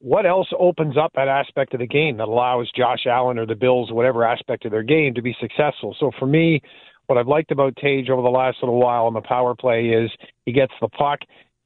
what 0.00 0.26
else 0.26 0.48
opens 0.58 0.96
up 0.98 1.12
that 1.14 1.28
aspect 1.28 1.72
of 1.72 1.80
the 1.80 1.86
game 1.86 2.18
that 2.18 2.28
allows 2.28 2.70
Josh 2.76 3.06
Allen 3.06 3.38
or 3.38 3.46
the 3.46 3.54
Bills, 3.54 3.92
whatever 3.92 4.24
aspect 4.24 4.64
of 4.64 4.72
their 4.72 4.82
game, 4.82 5.14
to 5.14 5.22
be 5.22 5.34
successful. 5.40 5.96
So 5.98 6.10
for 6.18 6.26
me, 6.26 6.60
what 7.06 7.16
I've 7.16 7.28
liked 7.28 7.52
about 7.52 7.76
Tage 7.76 8.10
over 8.10 8.20
the 8.20 8.28
last 8.28 8.58
little 8.60 8.80
while 8.80 9.06
on 9.06 9.14
the 9.14 9.22
power 9.22 9.54
play 9.54 9.86
is 9.86 10.10
he 10.44 10.52
gets 10.52 10.72
the 10.80 10.88
puck, 10.88 11.20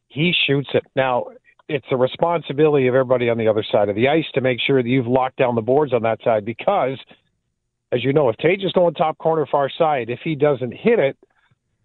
he 0.08 0.32
shoots 0.46 0.68
it. 0.74 0.84
Now 0.94 1.26
it's 1.68 1.86
the 1.90 1.96
responsibility 1.96 2.86
of 2.86 2.94
everybody 2.94 3.28
on 3.28 3.38
the 3.38 3.48
other 3.48 3.64
side 3.70 3.88
of 3.88 3.96
the 3.96 4.08
ice 4.08 4.24
to 4.34 4.40
make 4.40 4.58
sure 4.64 4.82
that 4.82 4.88
you've 4.88 5.06
locked 5.06 5.36
down 5.36 5.54
the 5.54 5.62
boards 5.62 5.92
on 5.92 6.02
that 6.02 6.18
side 6.22 6.44
because 6.44 6.98
as 7.92 8.04
you 8.04 8.12
know, 8.12 8.28
if 8.28 8.36
Tage 8.36 8.62
is 8.62 8.72
going 8.72 8.94
top 8.94 9.16
corner 9.18 9.46
far 9.46 9.70
side, 9.70 10.10
if 10.10 10.20
he 10.22 10.34
doesn't 10.34 10.72
hit 10.72 10.98
it, 10.98 11.16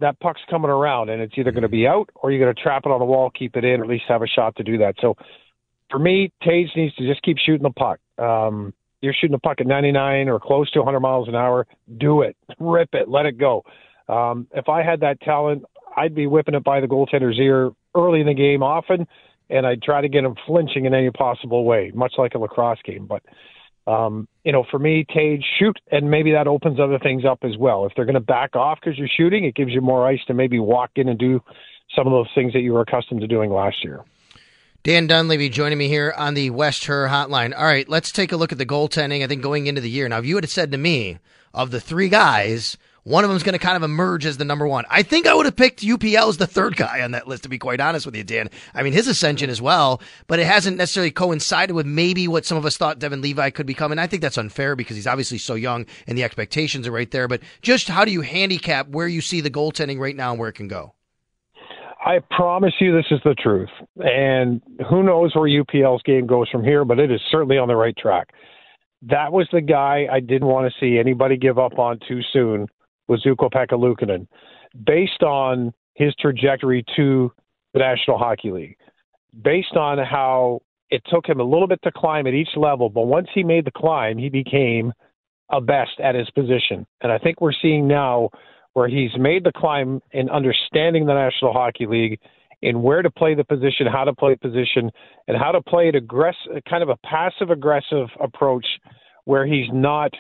that 0.04 0.20
puck's 0.20 0.42
coming 0.50 0.70
around, 0.70 1.10
and 1.10 1.22
it's 1.22 1.34
either 1.38 1.52
going 1.52 1.64
to 1.64 1.70
be 1.70 1.88
out 1.88 2.10
or 2.16 2.32
you're 2.32 2.44
going 2.44 2.54
to 2.54 2.62
trap 2.62 2.84
it 2.86 2.92
on 2.92 3.00
the 3.00 3.06
wall, 3.06 3.32
keep 3.32 3.56
it 3.56 3.64
in, 3.64 3.80
or 3.80 3.84
at 3.86 3.90
least 3.90 4.04
have 4.08 4.22
a 4.22 4.28
shot 4.28 4.56
to 4.58 4.64
do 4.64 4.78
that. 4.78 4.96
So 5.00 5.16
for 5.90 5.98
me, 5.98 6.32
Tage 6.44 6.70
needs 6.76 6.94
to 6.96 7.08
just 7.08 7.22
keep 7.24 7.38
shooting 7.38 7.64
the 7.64 7.72
puck. 7.72 8.00
Um, 8.18 8.74
you're 9.02 9.14
shooting 9.14 9.34
the 9.34 9.40
puck 9.40 9.60
at 9.60 9.68
99 9.68 10.30
or 10.30 10.40
close 10.40 10.70
to 10.72 10.80
100 10.80 11.00
miles 11.00 11.28
an 11.28 11.36
hour. 11.36 11.66
Do 11.98 12.22
it, 12.22 12.36
rip 12.60 12.90
it, 12.94 13.10
let 13.10 13.26
it 13.26 13.38
go. 13.38 13.64
Um, 14.08 14.48
if 14.54 14.70
I 14.70 14.84
had 14.84 15.00
that 15.02 15.22
talent, 15.22 15.64
I'd 15.96 16.16
be 16.16 16.28
whipping 16.28 16.56
it 16.56 16.64
by 16.64 16.82
the 16.82 16.88
goaltender's 16.88 17.40
ear 17.40 17.72
early 17.96 18.22
in 18.22 18.28
the 18.28 18.34
game 18.34 18.62
often, 18.62 19.08
and 19.50 19.66
I'd 19.66 19.82
try 19.82 20.02
to 20.02 20.10
get 20.10 20.24
him 20.24 20.36
flinching 20.46 20.86
in 20.86 20.94
any 20.94 21.12
possible 21.12 21.64
way, 21.64 21.92
much 21.94 22.14
like 22.18 22.34
a 22.34 22.40
lacrosse 22.40 22.80
game. 22.84 23.06
But 23.06 23.24
Um, 23.86 24.28
you 24.44 24.52
know, 24.52 24.66
for 24.70 24.80
me, 24.80 25.06
Tage, 25.14 25.44
shoot, 25.60 25.78
and 25.92 26.10
maybe 26.10 26.32
that 26.32 26.48
opens 26.48 26.80
other 26.80 27.00
things 27.00 27.26
up 27.26 27.40
as 27.44 27.58
well. 27.58 27.86
If 27.86 27.94
they're 27.96 28.06
going 28.06 28.14
to 28.14 28.22
back 28.22 28.56
off 28.56 28.80
because 28.82 28.98
you're 28.98 29.10
shooting, 29.10 29.44
it 29.44 29.56
gives 29.56 29.72
you 29.72 29.82
more 29.82 30.08
ice 30.08 30.22
to 30.28 30.34
maybe 30.34 30.60
walk 30.60 30.92
in 30.96 31.10
and 31.10 31.20
do 31.20 31.42
some 31.96 32.08
of 32.08 32.14
those 32.14 32.30
things 32.34 32.54
that 32.54 32.62
you 32.62 32.74
were 32.74 32.82
accustomed 32.82 33.22
to 33.22 33.28
doing 33.28 33.52
last 33.52 33.84
year. 33.84 34.04
Dan 34.84 35.08
Dunleavy 35.08 35.48
joining 35.50 35.78
me 35.78 35.88
here 35.88 36.14
on 36.18 36.34
the 36.34 36.50
West 36.50 36.86
Herr 36.86 37.08
Hotline. 37.08 37.58
All 37.58 37.64
right, 37.66 37.88
let's 37.88 38.12
take 38.12 38.32
a 38.34 38.38
look 38.38 38.52
at 38.52 38.58
the 38.58 38.66
goaltending. 38.66 39.24
I 39.24 39.28
think 39.28 39.42
going 39.42 39.68
into 39.68 39.80
the 39.80 39.90
year 39.90 40.10
now, 40.10 40.20
if 40.20 40.26
you 40.26 40.36
had 40.36 40.50
said 40.50 40.72
to 40.74 40.78
me 40.78 41.20
of 41.54 41.72
the 41.72 41.80
three 41.80 42.10
guys 42.10 42.78
one 43.04 43.26
of 43.26 43.30
them 43.30 43.36
is 43.36 43.44
going 43.44 43.54
to 43.54 43.60
kind 43.60 43.76
of 43.76 43.84
emerge 43.84 44.26
as 44.26 44.38
the 44.38 44.46
number 44.46 44.66
one. 44.66 44.86
I 44.90 45.04
think 45.04 45.28
I 45.28 45.34
would 45.34 45.46
have 45.46 45.58
picked 45.58 45.82
UPL 45.82 46.30
as 46.30 46.38
the 46.38 46.48
third 46.48 46.78
guy 46.78 47.02
on 47.02 47.12
that 47.12 47.28
list, 47.28 47.44
to 47.44 47.50
be 47.50 47.58
quite 47.58 47.82
honest 47.82 48.06
with 48.06 48.16
you, 48.16 48.24
Dan. 48.24 48.50
I 48.74 48.82
mean, 48.82 48.94
his 48.94 49.08
ascension 49.08 49.50
as 49.50 49.62
well, 49.62 50.02
but 50.28 50.40
it 50.40 50.46
hasn't 50.46 50.78
necessarily 50.78 51.12
coincided 51.12 51.74
with 51.74 51.86
maybe 51.86 52.30
what 52.30 52.46
some 52.46 52.58
of 52.58 52.66
us 52.66 52.78
thought 52.78 53.00
Devon 53.00 53.22
Levi 53.22 53.50
could 53.50 53.66
become. 53.66 53.92
And 53.92 54.00
I 54.00 54.08
think 54.08 54.22
that's 54.22 54.38
unfair 54.38 54.78
because 54.78 54.96
he's 54.96 55.08
obviously 55.08 55.38
so 55.38 55.56
young 55.56 55.86
and 56.08 56.18
the 56.18 56.24
expectations 56.24 56.88
are 56.88 56.92
right 56.92 57.12
there. 57.12 57.28
But 57.28 57.42
just 57.62 57.90
how 57.90 58.06
do 58.06 58.12
you 58.12 58.22
handicap 58.22 58.88
where 58.88 59.08
you 59.08 59.20
see 59.20 59.42
the 59.42 59.52
goaltending 59.52 60.00
right 60.00 60.16
now 60.16 60.32
and 60.32 60.40
where 60.40 60.50
it 60.50 60.54
can 60.54 60.70
go? 60.70 60.94
I 62.06 62.20
promise 62.32 62.74
you 62.80 62.96
this 62.96 63.06
is 63.12 63.20
the 63.26 63.36
truth. 63.36 63.70
And 63.98 64.62
who 64.90 65.04
knows 65.04 65.36
where 65.36 65.50
UPL's 65.50 66.04
game 66.04 66.26
goes 66.26 66.50
from 66.50 66.64
here, 66.64 66.86
but 66.86 67.00
it 67.00 67.12
is 67.12 67.20
certainly 67.30 67.58
on 67.58 67.68
the 67.68 67.76
right 67.76 67.96
track. 67.98 68.30
That 69.02 69.34
was 69.34 69.48
the 69.52 69.62
guy 69.62 70.08
I 70.10 70.22
didn't 70.22 70.48
want 70.48 70.72
to 70.72 70.80
see 70.80 70.98
anybody 70.98 71.36
give 71.36 71.60
up 71.60 71.78
on 71.78 72.00
too 72.08 72.22
soon 72.32 72.68
was 73.08 73.26
Ukko-Pekka 73.26 73.74
Luukkonen, 73.74 74.28
based 74.86 75.24
on 75.24 75.74
his 75.96 76.14
trajectory 76.20 76.84
to 76.96 77.32
the 77.74 77.80
National 77.80 78.18
Hockey 78.18 78.52
League, 78.52 78.78
based 79.42 79.76
on 79.76 79.98
how 79.98 80.62
it 80.90 81.02
took 81.08 81.28
him 81.28 81.40
a 81.40 81.44
little 81.44 81.68
bit 81.68 81.80
to 81.84 81.92
climb 81.92 82.28
at 82.28 82.34
each 82.34 82.56
level, 82.56 82.90
but 82.90 83.04
once 83.04 83.28
he 83.34 83.44
made 83.44 83.66
the 83.66 83.72
climb, 83.72 84.18
he 84.18 84.30
became 84.30 84.94
a 85.52 85.60
best 85.60 86.00
at 86.04 86.16
his 86.16 86.30
position. 86.32 86.86
And 87.02 87.12
I 87.12 87.18
think 87.18 87.42
we're 87.42 87.54
seeing 87.62 87.88
now 87.88 88.30
where 88.74 88.88
he's 88.88 89.12
made 89.18 89.44
the 89.44 89.52
climb 89.56 90.02
in 90.12 90.30
understanding 90.30 91.06
the 91.06 91.14
National 91.14 91.54
Hockey 91.54 91.86
League, 91.86 92.20
in 92.62 92.82
where 92.82 93.02
to 93.02 93.12
play 93.12 93.36
the 93.36 93.44
position, 93.44 93.86
how 93.92 94.06
to 94.06 94.14
play 94.14 94.36
position, 94.36 94.90
and 95.28 95.38
how 95.38 95.52
to 95.52 95.62
play 95.62 95.90
it 95.90 95.96
aggressive, 95.96 96.64
kind 96.68 96.82
of 96.82 96.90
a 96.90 96.98
passive 96.98 97.50
aggressive 97.50 98.08
approach 98.22 98.66
where 99.26 99.46
he's 99.46 99.68
not 99.72 100.14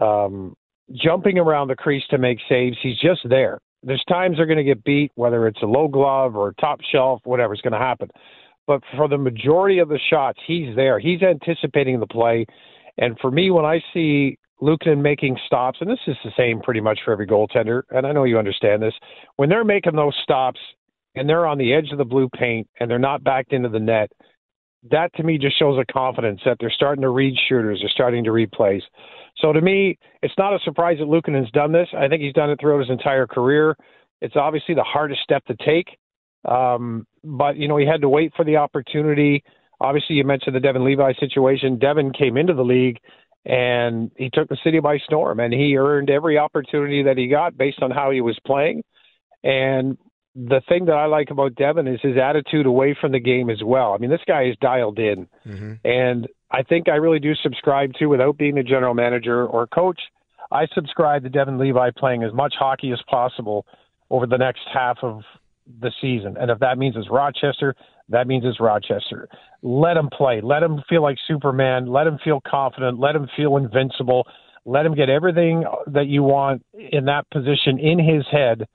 um, 0.00 0.54
jumping 0.92 1.38
around 1.38 1.68
the 1.68 1.76
crease 1.76 2.04
to 2.10 2.18
make 2.18 2.38
saves. 2.48 2.76
He's 2.82 2.98
just 2.98 3.20
there. 3.28 3.58
There's 3.82 4.04
times 4.08 4.36
they're 4.36 4.46
going 4.46 4.58
to 4.58 4.64
get 4.64 4.84
beat, 4.84 5.12
whether 5.14 5.46
it's 5.46 5.62
a 5.62 5.66
low 5.66 5.88
glove 5.88 6.36
or 6.36 6.52
top 6.60 6.80
shelf, 6.92 7.20
whatever's 7.24 7.60
going 7.60 7.72
to 7.72 7.78
happen. 7.78 8.08
But 8.66 8.82
for 8.96 9.08
the 9.08 9.18
majority 9.18 9.78
of 9.78 9.88
the 9.88 10.00
shots, 10.10 10.40
he's 10.46 10.74
there. 10.74 10.98
He's 10.98 11.22
anticipating 11.22 12.00
the 12.00 12.06
play. 12.06 12.46
And 12.98 13.16
for 13.20 13.30
me, 13.30 13.50
when 13.50 13.64
I 13.64 13.80
see 13.94 14.38
Luukkonen 14.60 15.02
making 15.02 15.38
stops, 15.46 15.78
and 15.80 15.90
this 15.90 16.00
is 16.06 16.16
the 16.24 16.32
same 16.36 16.60
pretty 16.60 16.80
much 16.80 17.00
for 17.04 17.12
every 17.12 17.26
goaltender, 17.26 17.82
and 17.90 18.06
I 18.06 18.12
know 18.12 18.24
you 18.24 18.38
understand 18.38 18.82
this, 18.82 18.94
when 19.36 19.48
they're 19.48 19.64
making 19.64 19.94
those 19.94 20.16
stops 20.22 20.58
and 21.14 21.28
they're 21.28 21.46
on 21.46 21.58
the 21.58 21.72
edge 21.72 21.90
of 21.92 21.98
the 21.98 22.04
blue 22.04 22.28
paint 22.28 22.68
and 22.80 22.90
they're 22.90 22.98
not 22.98 23.22
backed 23.22 23.52
into 23.52 23.68
the 23.68 23.78
net, 23.78 24.10
that 24.90 25.12
to 25.14 25.22
me 25.22 25.38
just 25.38 25.58
shows 25.58 25.78
a 25.78 25.92
confidence 25.92 26.40
that 26.44 26.56
they're 26.60 26.70
starting 26.70 27.02
to 27.02 27.10
read 27.10 27.36
shooters, 27.48 27.80
they're 27.80 27.90
starting 27.90 28.24
to 28.24 28.32
read 28.32 28.50
plays. 28.52 28.82
So 29.38 29.52
to 29.52 29.60
me, 29.60 29.98
it's 30.22 30.34
not 30.38 30.54
a 30.54 30.58
surprise 30.64 30.98
that 30.98 31.08
Luukkonen's 31.08 31.50
done 31.50 31.72
this. 31.72 31.88
I 31.96 32.08
think 32.08 32.22
he's 32.22 32.32
done 32.32 32.50
it 32.50 32.58
throughout 32.60 32.80
his 32.80 32.90
entire 32.90 33.26
career. 33.26 33.76
It's 34.20 34.36
obviously 34.36 34.74
the 34.74 34.82
hardest 34.82 35.20
step 35.22 35.44
to 35.46 35.56
take, 35.64 35.98
um, 36.46 37.06
but 37.22 37.56
you 37.56 37.68
know 37.68 37.76
he 37.76 37.86
had 37.86 38.00
to 38.00 38.08
wait 38.08 38.32
for 38.34 38.44
the 38.44 38.56
opportunity. 38.56 39.44
Obviously, 39.80 40.16
you 40.16 40.24
mentioned 40.24 40.56
the 40.56 40.60
Devon 40.60 40.84
Levi 40.84 41.12
situation. 41.20 41.78
Devon 41.78 42.12
came 42.12 42.38
into 42.38 42.54
the 42.54 42.64
league 42.64 42.98
and 43.44 44.10
he 44.16 44.28
took 44.32 44.48
the 44.48 44.56
city 44.64 44.80
by 44.80 44.98
storm, 44.98 45.38
and 45.38 45.52
he 45.52 45.76
earned 45.76 46.10
every 46.10 46.36
opportunity 46.36 47.02
that 47.04 47.16
he 47.16 47.28
got 47.28 47.56
based 47.56 47.80
on 47.80 47.90
how 47.92 48.10
he 48.10 48.20
was 48.20 48.38
playing. 48.44 48.82
And 49.44 49.96
the 50.36 50.60
thing 50.68 50.84
that 50.84 50.92
I 50.92 51.06
like 51.06 51.30
about 51.30 51.54
Devon 51.54 51.88
is 51.88 51.98
his 52.02 52.18
attitude 52.18 52.66
away 52.66 52.94
from 53.00 53.12
the 53.12 53.20
game 53.20 53.48
as 53.48 53.62
well. 53.64 53.94
I 53.94 53.98
mean, 53.98 54.10
this 54.10 54.20
guy 54.26 54.44
is 54.44 54.56
dialed 54.60 54.98
in, 54.98 55.26
mm-hmm. 55.46 55.74
and 55.82 56.28
I 56.50 56.62
think 56.62 56.88
I 56.88 56.96
really 56.96 57.18
do 57.18 57.34
subscribe 57.34 57.94
to, 57.94 58.06
without 58.06 58.36
being 58.36 58.58
a 58.58 58.62
general 58.62 58.94
manager 58.94 59.46
or 59.46 59.66
coach, 59.66 60.00
I 60.52 60.66
subscribe 60.74 61.22
to 61.24 61.28
Devon 61.30 61.58
Levi 61.58 61.90
playing 61.96 62.22
as 62.22 62.32
much 62.32 62.54
hockey 62.58 62.92
as 62.92 63.00
possible 63.08 63.66
over 64.10 64.26
the 64.26 64.36
next 64.36 64.60
half 64.72 64.98
of 65.02 65.22
the 65.80 65.90
season. 66.00 66.36
And 66.38 66.50
if 66.50 66.60
that 66.60 66.78
means 66.78 66.94
it's 66.96 67.10
Rochester, 67.10 67.74
that 68.10 68.28
means 68.28 68.44
it's 68.46 68.60
Rochester. 68.60 69.28
Let 69.62 69.96
him 69.96 70.08
play. 70.08 70.40
Let 70.40 70.62
him 70.62 70.82
feel 70.88 71.02
like 71.02 71.16
Superman. 71.26 71.86
Let 71.86 72.06
him 72.06 72.18
feel 72.22 72.40
confident. 72.46 73.00
Let 73.00 73.16
him 73.16 73.26
feel 73.36 73.56
invincible. 73.56 74.28
Let 74.64 74.86
him 74.86 74.94
get 74.94 75.08
everything 75.08 75.64
that 75.88 76.06
you 76.06 76.22
want 76.22 76.64
in 76.74 77.06
that 77.06 77.28
position 77.30 77.78
in 77.80 77.98
his 77.98 78.24
head 78.30 78.68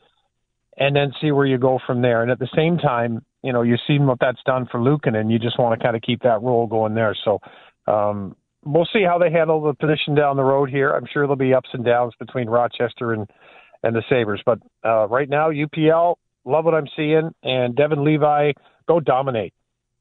and 0.77 0.95
then 0.95 1.11
see 1.21 1.31
where 1.31 1.45
you 1.45 1.57
go 1.57 1.79
from 1.85 2.01
there. 2.01 2.21
And 2.21 2.31
at 2.31 2.39
the 2.39 2.49
same 2.55 2.77
time, 2.77 3.23
you 3.43 3.51
know, 3.51 3.61
you've 3.61 3.79
seen 3.87 4.05
what 4.05 4.19
that's 4.19 4.41
done 4.45 4.67
for 4.71 4.81
Lucan, 4.81 5.15
and 5.15 5.31
you 5.31 5.39
just 5.39 5.59
want 5.59 5.79
to 5.79 5.83
kind 5.83 5.95
of 5.95 6.01
keep 6.01 6.21
that 6.23 6.41
role 6.41 6.67
going 6.67 6.93
there. 6.93 7.15
So 7.25 7.39
um, 7.87 8.35
we'll 8.63 8.87
see 8.93 9.03
how 9.03 9.17
they 9.17 9.31
handle 9.31 9.61
the 9.61 9.73
position 9.73 10.15
down 10.15 10.37
the 10.37 10.43
road 10.43 10.69
here. 10.69 10.91
I'm 10.91 11.05
sure 11.11 11.23
there'll 11.23 11.35
be 11.35 11.53
ups 11.53 11.69
and 11.73 11.83
downs 11.83 12.13
between 12.19 12.49
Rochester 12.49 13.13
and 13.13 13.29
and 13.83 13.95
the 13.95 14.03
Sabres, 14.09 14.43
but 14.45 14.59
uh, 14.85 15.07
right 15.07 15.27
now 15.27 15.49
UPL 15.49 16.17
love 16.45 16.65
what 16.65 16.75
I'm 16.75 16.87
seeing, 16.95 17.33
and 17.41 17.75
Devon 17.75 18.03
Levi 18.03 18.51
go 18.87 18.99
dominate. 18.99 19.55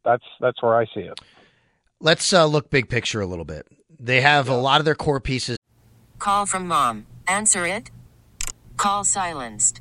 That's 0.05 0.25
that's 0.39 0.63
where 0.63 0.77
I 0.77 0.85
see 0.85 1.01
it. 1.01 1.19
Let's 1.99 2.33
uh, 2.33 2.45
look 2.47 2.71
big 2.71 2.89
picture 2.89 3.23
a 3.23 3.27
little 3.27 3.47
bit. 3.47 3.67
They 3.99 4.21
have 4.21 4.49
a 4.49 4.55
lot 4.55 4.81
of 4.81 4.85
their 4.85 4.95
core 4.95 5.21
pieces. 5.21 5.57
Call 6.19 6.47
from 6.47 6.67
mom. 6.67 7.07
Answer 7.27 7.67
it. 7.67 7.91
Call 8.77 9.05
silenced. 9.05 9.81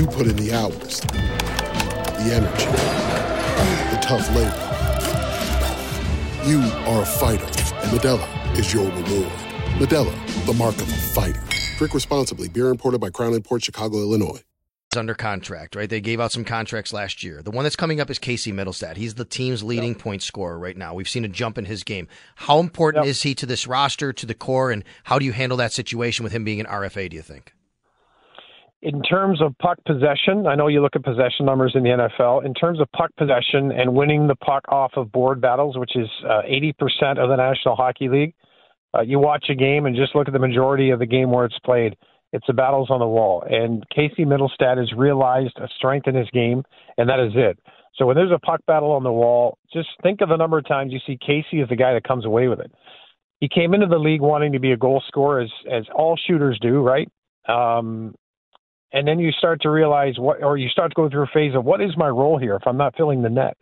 You 0.00 0.06
put 0.06 0.26
in 0.26 0.36
the 0.36 0.50
hours, 0.54 1.00
the 1.00 2.32
energy, 2.32 2.64
the 3.90 3.98
tough 4.00 4.26
labor. 4.34 4.56
You 6.48 6.62
are 6.90 7.02
a 7.02 7.04
fighter, 7.04 7.44
and 7.44 7.90
Modelo 7.90 8.58
is 8.58 8.72
your 8.72 8.86
reward. 8.86 9.30
Modelo, 9.76 10.46
the 10.46 10.54
mark 10.54 10.76
of 10.76 10.88
a 10.88 10.96
fighter. 11.12 11.42
Drink 11.76 11.92
responsibly. 11.92 12.48
Beer 12.48 12.68
imported 12.68 12.98
by 12.98 13.10
Crown 13.10 13.38
Port 13.42 13.62
Chicago, 13.62 13.98
Illinois 13.98 14.42
under 14.96 15.14
contract, 15.14 15.76
right? 15.76 15.88
They 15.90 16.00
gave 16.00 16.18
out 16.18 16.32
some 16.32 16.44
contracts 16.44 16.94
last 16.94 17.22
year. 17.22 17.42
The 17.42 17.50
one 17.50 17.64
that's 17.64 17.76
coming 17.76 18.00
up 18.00 18.10
is 18.10 18.18
Casey 18.18 18.52
Mittelstadt. 18.52 18.96
He's 18.96 19.14
the 19.14 19.24
team's 19.26 19.62
leading 19.62 19.92
yep. 19.92 19.98
point 19.98 20.22
scorer 20.22 20.58
right 20.58 20.76
now. 20.76 20.94
We've 20.94 21.08
seen 21.08 21.24
a 21.26 21.28
jump 21.28 21.58
in 21.58 21.66
his 21.66 21.84
game. 21.84 22.08
How 22.34 22.58
important 22.58 23.04
yep. 23.04 23.10
is 23.10 23.22
he 23.22 23.34
to 23.36 23.46
this 23.46 23.66
roster, 23.66 24.12
to 24.14 24.26
the 24.26 24.34
core, 24.34 24.72
and 24.72 24.82
how 25.04 25.18
do 25.18 25.26
you 25.26 25.32
handle 25.32 25.58
that 25.58 25.72
situation 25.72 26.24
with 26.24 26.32
him 26.32 26.42
being 26.42 26.58
an 26.58 26.66
RFA, 26.66 27.10
do 27.10 27.16
you 27.16 27.22
think? 27.22 27.54
In 28.82 29.02
terms 29.02 29.42
of 29.42 29.56
puck 29.58 29.76
possession, 29.84 30.46
I 30.46 30.54
know 30.54 30.68
you 30.68 30.80
look 30.80 30.96
at 30.96 31.04
possession 31.04 31.44
numbers 31.44 31.72
in 31.74 31.82
the 31.82 31.90
NFL. 31.90 32.46
In 32.46 32.54
terms 32.54 32.80
of 32.80 32.90
puck 32.92 33.10
possession 33.18 33.72
and 33.72 33.94
winning 33.94 34.26
the 34.26 34.36
puck 34.36 34.64
off 34.70 34.92
of 34.96 35.12
board 35.12 35.38
battles, 35.38 35.76
which 35.76 35.94
is 35.96 36.08
uh, 36.24 36.42
80% 36.50 37.18
of 37.18 37.28
the 37.28 37.36
National 37.36 37.76
Hockey 37.76 38.08
League, 38.08 38.34
uh, 38.94 39.02
you 39.02 39.18
watch 39.18 39.46
a 39.50 39.54
game 39.54 39.84
and 39.84 39.94
just 39.94 40.14
look 40.14 40.28
at 40.28 40.32
the 40.32 40.40
majority 40.40 40.90
of 40.90 40.98
the 40.98 41.06
game 41.06 41.30
where 41.30 41.44
it's 41.44 41.58
played 41.62 41.94
It's 42.32 42.46
the 42.46 42.54
battles 42.54 42.90
on 42.90 43.00
the 43.00 43.06
wall. 43.06 43.44
And 43.48 43.84
Casey 43.90 44.24
Mittelstadt 44.24 44.78
has 44.78 44.92
realized 44.96 45.58
a 45.58 45.68
strength 45.76 46.08
in 46.08 46.14
his 46.14 46.30
game, 46.30 46.62
and 46.96 47.08
that 47.08 47.20
is 47.20 47.32
it. 47.34 47.58
So 47.96 48.06
when 48.06 48.16
there's 48.16 48.32
a 48.32 48.38
puck 48.38 48.60
battle 48.66 48.92
on 48.92 49.02
the 49.02 49.12
wall, 49.12 49.58
just 49.72 49.88
think 50.02 50.22
of 50.22 50.30
the 50.30 50.36
number 50.36 50.56
of 50.56 50.66
times 50.66 50.90
you 50.90 51.00
see 51.06 51.18
Casey 51.20 51.60
as 51.60 51.68
the 51.68 51.76
guy 51.76 51.92
that 51.92 52.04
comes 52.04 52.24
away 52.24 52.48
with 52.48 52.60
it. 52.60 52.72
He 53.40 53.48
came 53.48 53.74
into 53.74 53.86
the 53.86 53.98
league 53.98 54.22
wanting 54.22 54.52
to 54.52 54.60
be 54.60 54.72
a 54.72 54.76
goal 54.76 55.02
scorer, 55.06 55.40
as 55.40 55.50
as 55.70 55.84
all 55.94 56.16
shooters 56.16 56.58
do, 56.62 56.80
right? 56.82 57.08
Um, 57.48 58.14
and 58.92 59.06
then 59.06 59.18
you 59.18 59.30
start 59.32 59.62
to 59.62 59.70
realize 59.70 60.18
what, 60.18 60.42
or 60.42 60.56
you 60.56 60.68
start 60.68 60.90
to 60.90 60.94
go 60.94 61.08
through 61.08 61.24
a 61.24 61.30
phase 61.32 61.54
of 61.54 61.64
what 61.64 61.80
is 61.80 61.96
my 61.96 62.08
role 62.08 62.38
here 62.38 62.56
if 62.56 62.62
I'm 62.66 62.76
not 62.76 62.96
filling 62.96 63.22
the 63.22 63.28
net. 63.28 63.56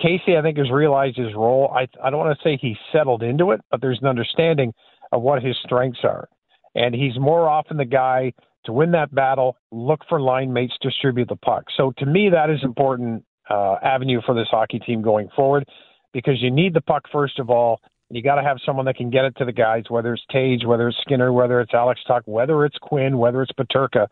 Casey, 0.00 0.36
I 0.36 0.42
think, 0.42 0.56
has 0.58 0.70
realized 0.70 1.16
his 1.16 1.34
role. 1.34 1.72
I 1.74 1.86
I 2.02 2.10
don't 2.10 2.20
want 2.20 2.36
to 2.36 2.42
say 2.42 2.58
he's 2.60 2.76
settled 2.92 3.22
into 3.22 3.50
it, 3.50 3.60
but 3.70 3.80
there's 3.80 3.98
an 4.00 4.08
understanding 4.08 4.72
of 5.12 5.22
what 5.22 5.42
his 5.42 5.56
strengths 5.64 6.00
are, 6.04 6.28
and 6.74 6.94
he's 6.94 7.18
more 7.18 7.48
often 7.48 7.76
the 7.76 7.84
guy 7.84 8.32
to 8.64 8.72
win 8.72 8.90
that 8.92 9.14
battle, 9.14 9.56
look 9.70 10.00
for 10.08 10.20
line 10.20 10.52
mates, 10.52 10.74
distribute 10.80 11.28
the 11.28 11.36
puck. 11.36 11.64
So 11.76 11.92
to 11.98 12.06
me, 12.06 12.28
that 12.30 12.50
is 12.50 12.60
important 12.62 13.24
uh, 13.48 13.76
avenue 13.82 14.20
for 14.24 14.34
this 14.34 14.48
hockey 14.50 14.78
team 14.78 15.02
going 15.02 15.28
forward 15.34 15.64
because 16.12 16.40
you 16.40 16.50
need 16.50 16.74
the 16.74 16.80
puck 16.80 17.04
first 17.12 17.38
of 17.38 17.50
all. 17.50 17.80
You 18.10 18.22
got 18.22 18.36
to 18.36 18.42
have 18.42 18.58
someone 18.66 18.86
that 18.86 18.96
can 18.96 19.08
get 19.08 19.24
it 19.24 19.36
to 19.36 19.44
the 19.44 19.52
guys, 19.52 19.84
whether 19.88 20.12
it's 20.12 20.22
Tage, 20.32 20.64
whether 20.66 20.88
it's 20.88 20.98
Skinner, 21.02 21.32
whether 21.32 21.60
it's 21.60 21.72
Alex 21.72 22.00
Tuch, 22.08 22.24
whether 22.26 22.64
it's 22.64 22.76
Quinn, 22.78 23.18
whether 23.18 23.40
it's 23.40 23.52
Peterka. 23.52 24.08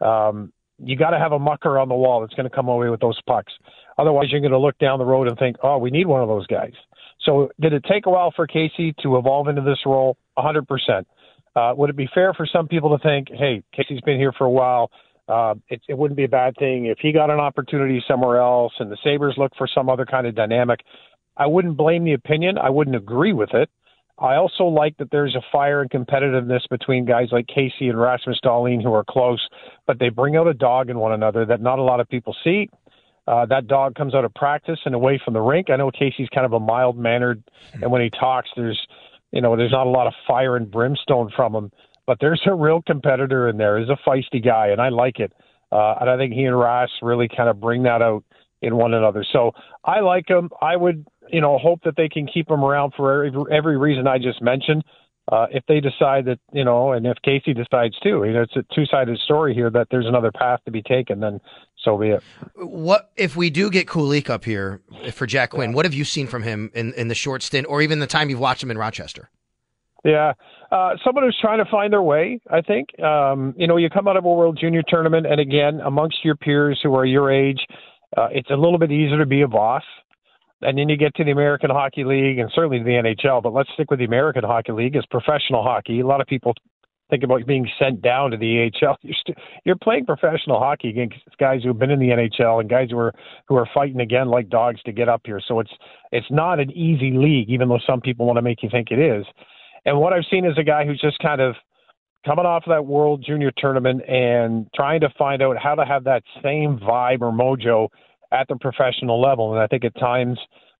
Um, 0.00 0.52
you 0.82 0.96
got 0.96 1.10
to 1.10 1.18
have 1.18 1.32
a 1.32 1.38
mucker 1.38 1.78
on 1.78 1.88
the 1.88 1.94
wall 1.94 2.20
that's 2.20 2.34
going 2.34 2.48
to 2.48 2.54
come 2.54 2.68
away 2.68 2.88
with 2.88 3.00
those 3.00 3.20
pucks. 3.26 3.52
Otherwise, 3.98 4.28
you're 4.30 4.40
going 4.40 4.52
to 4.52 4.58
look 4.58 4.78
down 4.78 4.98
the 4.98 5.04
road 5.04 5.28
and 5.28 5.38
think, 5.38 5.56
oh, 5.62 5.78
we 5.78 5.90
need 5.90 6.06
one 6.06 6.22
of 6.22 6.28
those 6.28 6.46
guys. 6.46 6.72
So, 7.20 7.50
did 7.60 7.74
it 7.74 7.84
take 7.84 8.06
a 8.06 8.10
while 8.10 8.32
for 8.34 8.46
Casey 8.46 8.94
to 9.02 9.18
evolve 9.18 9.48
into 9.48 9.60
this 9.60 9.78
role? 9.84 10.16
100%. 10.38 11.04
Uh, 11.54 11.74
would 11.76 11.90
it 11.90 11.96
be 11.96 12.08
fair 12.14 12.32
for 12.32 12.46
some 12.46 12.66
people 12.68 12.96
to 12.96 13.02
think, 13.02 13.28
hey, 13.30 13.62
Casey's 13.74 14.00
been 14.00 14.18
here 14.18 14.32
for 14.32 14.44
a 14.44 14.50
while? 14.50 14.90
Uh, 15.28 15.54
it, 15.68 15.80
it 15.88 15.98
wouldn't 15.98 16.16
be 16.16 16.24
a 16.24 16.28
bad 16.28 16.54
thing 16.58 16.86
if 16.86 16.98
he 17.00 17.12
got 17.12 17.30
an 17.30 17.38
opportunity 17.38 18.02
somewhere 18.08 18.38
else 18.40 18.72
and 18.80 18.90
the 18.90 18.96
Sabres 19.04 19.34
look 19.36 19.52
for 19.56 19.68
some 19.72 19.88
other 19.88 20.06
kind 20.06 20.26
of 20.26 20.34
dynamic. 20.34 20.80
I 21.36 21.46
wouldn't 21.46 21.76
blame 21.76 22.04
the 22.04 22.14
opinion. 22.14 22.58
I 22.58 22.70
wouldn't 22.70 22.96
agree 22.96 23.32
with 23.32 23.54
it. 23.54 23.70
I 24.20 24.36
also 24.36 24.64
like 24.64 24.98
that 24.98 25.10
there's 25.10 25.34
a 25.34 25.40
fire 25.50 25.80
and 25.80 25.90
competitiveness 25.90 26.68
between 26.68 27.06
guys 27.06 27.28
like 27.32 27.46
Casey 27.46 27.88
and 27.88 27.98
Rasmus 27.98 28.38
Dahlin 28.44 28.82
who 28.82 28.92
are 28.92 29.04
close, 29.08 29.40
but 29.86 29.98
they 29.98 30.10
bring 30.10 30.36
out 30.36 30.46
a 30.46 30.52
dog 30.52 30.90
in 30.90 30.98
one 30.98 31.12
another 31.12 31.46
that 31.46 31.62
not 31.62 31.78
a 31.78 31.82
lot 31.82 32.00
of 32.00 32.08
people 32.08 32.36
see. 32.44 32.68
Uh, 33.26 33.46
that 33.46 33.66
dog 33.66 33.94
comes 33.94 34.14
out 34.14 34.24
of 34.24 34.34
practice 34.34 34.78
and 34.84 34.94
away 34.94 35.20
from 35.24 35.32
the 35.34 35.40
rink. 35.40 35.70
I 35.70 35.76
know 35.76 35.90
Casey's 35.90 36.28
kind 36.34 36.44
of 36.44 36.52
a 36.52 36.60
mild 36.60 36.98
mannered, 36.98 37.42
and 37.80 37.90
when 37.90 38.02
he 38.02 38.10
talks, 38.10 38.50
there's 38.56 38.78
you 39.30 39.40
know 39.40 39.56
there's 39.56 39.72
not 39.72 39.86
a 39.86 39.90
lot 39.90 40.06
of 40.06 40.12
fire 40.26 40.56
and 40.56 40.70
brimstone 40.70 41.30
from 41.34 41.54
him, 41.54 41.70
but 42.06 42.18
there's 42.20 42.42
a 42.46 42.54
real 42.54 42.82
competitor 42.82 43.48
in 43.48 43.56
there. 43.56 43.78
He's 43.78 43.88
a 43.88 43.98
feisty 44.06 44.44
guy, 44.44 44.68
and 44.68 44.80
I 44.80 44.88
like 44.90 45.18
it. 45.18 45.32
Uh, 45.72 45.94
and 46.00 46.10
I 46.10 46.16
think 46.16 46.34
he 46.34 46.44
and 46.44 46.58
Ras 46.58 46.90
really 47.00 47.28
kind 47.28 47.48
of 47.48 47.60
bring 47.60 47.84
that 47.84 48.02
out 48.02 48.24
in 48.62 48.76
one 48.76 48.92
another. 48.92 49.24
So 49.32 49.52
I 49.84 50.00
like 50.00 50.28
him. 50.28 50.50
I 50.60 50.76
would 50.76 51.06
you 51.32 51.40
know, 51.40 51.58
hope 51.58 51.80
that 51.84 51.96
they 51.96 52.08
can 52.08 52.26
keep 52.26 52.50
him 52.50 52.64
around 52.64 52.92
for 52.96 53.24
every, 53.24 53.42
every 53.52 53.76
reason 53.76 54.06
I 54.06 54.18
just 54.18 54.42
mentioned. 54.42 54.84
Uh, 55.30 55.46
if 55.52 55.62
they 55.68 55.78
decide 55.80 56.24
that, 56.24 56.40
you 56.52 56.64
know, 56.64 56.92
and 56.92 57.06
if 57.06 57.16
Casey 57.22 57.54
decides 57.54 57.96
too, 58.00 58.24
you 58.24 58.32
know, 58.32 58.42
it's 58.42 58.56
a 58.56 58.64
two 58.74 58.84
sided 58.86 59.16
story 59.18 59.54
here 59.54 59.70
that 59.70 59.86
there's 59.90 60.06
another 60.06 60.32
path 60.32 60.58
to 60.64 60.72
be 60.72 60.82
taken, 60.82 61.20
then 61.20 61.40
so 61.84 61.96
be 61.96 62.08
it. 62.08 62.22
What 62.56 63.12
if 63.16 63.36
we 63.36 63.48
do 63.48 63.70
get 63.70 63.86
Kulich 63.86 64.28
up 64.28 64.44
here 64.44 64.80
for 65.12 65.26
Jack 65.26 65.50
Quinn? 65.50 65.72
What 65.72 65.84
have 65.84 65.94
you 65.94 66.04
seen 66.04 66.26
from 66.26 66.42
him 66.42 66.72
in, 66.74 66.94
in 66.94 67.06
the 67.08 67.14
short 67.14 67.42
stint 67.42 67.68
or 67.68 67.80
even 67.80 68.00
the 68.00 68.08
time 68.08 68.28
you've 68.28 68.40
watched 68.40 68.62
him 68.62 68.72
in 68.72 68.78
Rochester? 68.78 69.30
Yeah, 70.04 70.32
uh, 70.72 70.92
someone 71.04 71.24
who's 71.24 71.38
trying 71.40 71.62
to 71.62 71.70
find 71.70 71.92
their 71.92 72.02
way. 72.02 72.40
I 72.50 72.62
think 72.62 72.98
um, 73.00 73.54
you 73.56 73.66
know 73.66 73.76
you 73.76 73.90
come 73.90 74.08
out 74.08 74.16
of 74.16 74.24
a 74.24 74.32
World 74.32 74.58
Junior 74.58 74.82
tournament, 74.88 75.26
and 75.26 75.38
again 75.38 75.80
amongst 75.84 76.24
your 76.24 76.36
peers 76.36 76.80
who 76.82 76.94
are 76.94 77.04
your 77.04 77.30
age, 77.30 77.60
uh, 78.16 78.28
it's 78.32 78.50
a 78.50 78.56
little 78.56 78.78
bit 78.78 78.90
easier 78.90 79.18
to 79.18 79.26
be 79.26 79.42
a 79.42 79.48
boss 79.48 79.84
and 80.62 80.76
then 80.76 80.88
you 80.88 80.96
get 80.96 81.14
to 81.14 81.24
the 81.24 81.30
American 81.30 81.70
Hockey 81.70 82.04
League 82.04 82.38
and 82.38 82.50
certainly 82.54 82.78
the 82.82 82.90
NHL, 82.90 83.42
but 83.42 83.54
let's 83.54 83.70
stick 83.74 83.90
with 83.90 83.98
the 83.98 84.04
American 84.04 84.44
Hockey 84.44 84.72
League 84.72 84.96
as 84.96 85.04
professional 85.10 85.62
hockey. 85.62 86.00
A 86.00 86.06
lot 86.06 86.20
of 86.20 86.26
people 86.26 86.54
think 87.08 87.22
about 87.24 87.46
being 87.46 87.68
sent 87.78 88.02
down 88.02 88.30
to 88.30 88.36
the 88.36 88.70
AHL. 88.82 88.96
You're, 89.02 89.14
st- 89.14 89.38
you're 89.64 89.76
playing 89.76 90.06
professional 90.06 90.58
hockey 90.58 90.90
against 90.90 91.16
guys 91.38 91.62
who've 91.64 91.78
been 91.78 91.90
in 91.90 91.98
the 91.98 92.08
NHL 92.08 92.60
and 92.60 92.68
guys 92.68 92.90
who 92.90 92.98
are 92.98 93.12
who 93.48 93.56
are 93.56 93.68
fighting 93.72 94.00
again 94.00 94.28
like 94.28 94.48
dogs 94.48 94.82
to 94.82 94.92
get 94.92 95.08
up 95.08 95.22
here. 95.24 95.40
So 95.46 95.60
it's 95.60 95.72
it's 96.12 96.30
not 96.30 96.60
an 96.60 96.70
easy 96.70 97.12
league, 97.12 97.48
even 97.48 97.68
though 97.68 97.80
some 97.86 98.00
people 98.00 98.26
want 98.26 98.36
to 98.36 98.42
make 98.42 98.62
you 98.62 98.68
think 98.70 98.90
it 98.90 98.98
is. 98.98 99.24
And 99.86 99.98
what 99.98 100.12
I've 100.12 100.24
seen 100.30 100.44
is 100.44 100.56
a 100.58 100.62
guy 100.62 100.84
who's 100.84 101.00
just 101.00 101.18
kind 101.20 101.40
of 101.40 101.56
coming 102.24 102.46
off 102.46 102.64
of 102.66 102.70
that 102.70 102.86
World 102.86 103.24
Junior 103.26 103.50
tournament 103.56 104.02
and 104.08 104.66
trying 104.74 105.00
to 105.00 105.08
find 105.18 105.42
out 105.42 105.56
how 105.58 105.74
to 105.74 105.84
have 105.84 106.04
that 106.04 106.22
same 106.42 106.78
vibe 106.78 107.22
or 107.22 107.32
mojo 107.32 107.88
at 108.32 108.46
the 108.48 108.56
professional 108.56 109.20
level. 109.20 109.52
And 109.52 109.60
I 109.60 109.66
think 109.66 109.84
at 109.84 109.94
times 109.98 110.38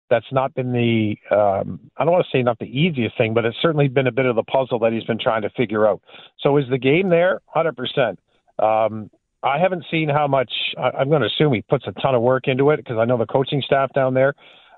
that's 0.09 0.27
not 0.33 0.55
been 0.55 0.73
the 0.73 1.17
um, 1.35 1.81
I 1.97 2.05
don't 2.05 2.13
want 2.13 2.27
to 2.31 2.37
say 2.37 2.43
not 2.43 2.59
the 2.59 2.67
easiest 2.67 3.17
thing, 3.17 3.33
but 3.35 3.45
it's 3.45 3.57
certainly 3.63 3.89
been 3.89 4.07
a 4.07 4.13
bit 4.13 4.27
of 4.27 4.37
the 4.37 4.43
puzzle 4.43 4.79
that 4.81 4.93
he's 4.93 5.05
been 5.05 5.19
trying 5.19 5.43
to 5.43 5.51
figure 5.51 5.87
out. 5.87 6.03
So 6.41 6.57
is 6.57 6.65
the 6.71 6.79
game 6.79 7.09
there? 7.09 7.41
100%. 7.55 8.17
um. 8.59 9.11
I 9.43 9.59
haven't 9.59 9.87
seen 9.91 10.11
how 10.11 10.29
much. 10.29 10.53
I, 10.77 10.91
I'm 10.99 11.09
going 11.09 11.23
to 11.23 11.27
assume 11.27 11.55
he 11.55 11.63
puts 11.63 11.87
a 11.87 11.93
ton 11.93 12.15
of 12.15 12.21
work 12.21 12.47
into 12.47 12.69
it 12.73 12.77
because 12.77 12.99
I 12.99 13.07
know 13.07 13.17
the 13.17 13.25
coaching 13.25 13.63
staff 13.65 13.91
down 13.95 14.13
there. 14.13 14.35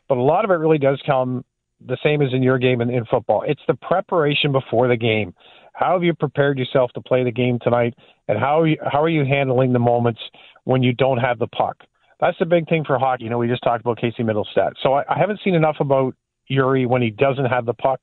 But 0.09 0.18
a 0.18 0.22
lot 0.22 0.44
of 0.44 0.53
it 0.53 0.55
really 0.55 0.79
does 0.79 1.03
come 1.05 1.44
the 1.87 1.96
same 2.03 2.22
as 2.22 2.33
in 2.33 2.42
your 2.42 2.59
game 2.59 2.81
in, 2.81 2.90
in 2.90 3.05
football. 3.07 3.42
It's 3.46 3.61
the 3.66 3.75
preparation 3.75 4.53
before 4.53 4.88
the 4.88 4.96
game. 4.96 5.35
How 5.72 5.94
have 5.94 6.04
you 6.04 6.14
prepared 6.14 6.58
yourself 6.58 6.92
to 6.92 7.00
play 7.00 7.24
the 7.24 7.32
game 7.32 7.58
tonight, 7.61 7.94
and 8.28 8.38
how 8.38 8.61
are 8.61 8.66
you, 8.66 8.76
how 8.90 9.02
are 9.02 9.08
you 9.08 9.24
handling 9.24 9.72
the 9.72 9.78
moments 9.78 10.20
when 10.64 10.82
you 10.82 10.92
don't 10.92 11.18
have 11.18 11.38
the 11.38 11.46
puck? 11.48 11.76
that's 12.22 12.38
the 12.38 12.46
big 12.46 12.68
thing 12.68 12.85
for 12.87 12.98
hockey. 13.00 13.24
You 13.24 13.30
know, 13.30 13.38
we 13.38 13.48
just 13.48 13.64
talked 13.64 13.80
about 13.80 13.98
Casey 13.98 14.22
Mittelstadt. 14.22 14.74
So 14.80 14.94
I, 14.94 15.02
I 15.12 15.18
haven't 15.18 15.40
seen 15.42 15.56
enough 15.56 15.76
about 15.80 16.14
Yuri 16.46 16.87
when 16.87 17.02
he 17.02 17.11
doesn't 17.11 17.46
have 17.46 17.66
the 17.66 17.74
puck. 17.74 17.98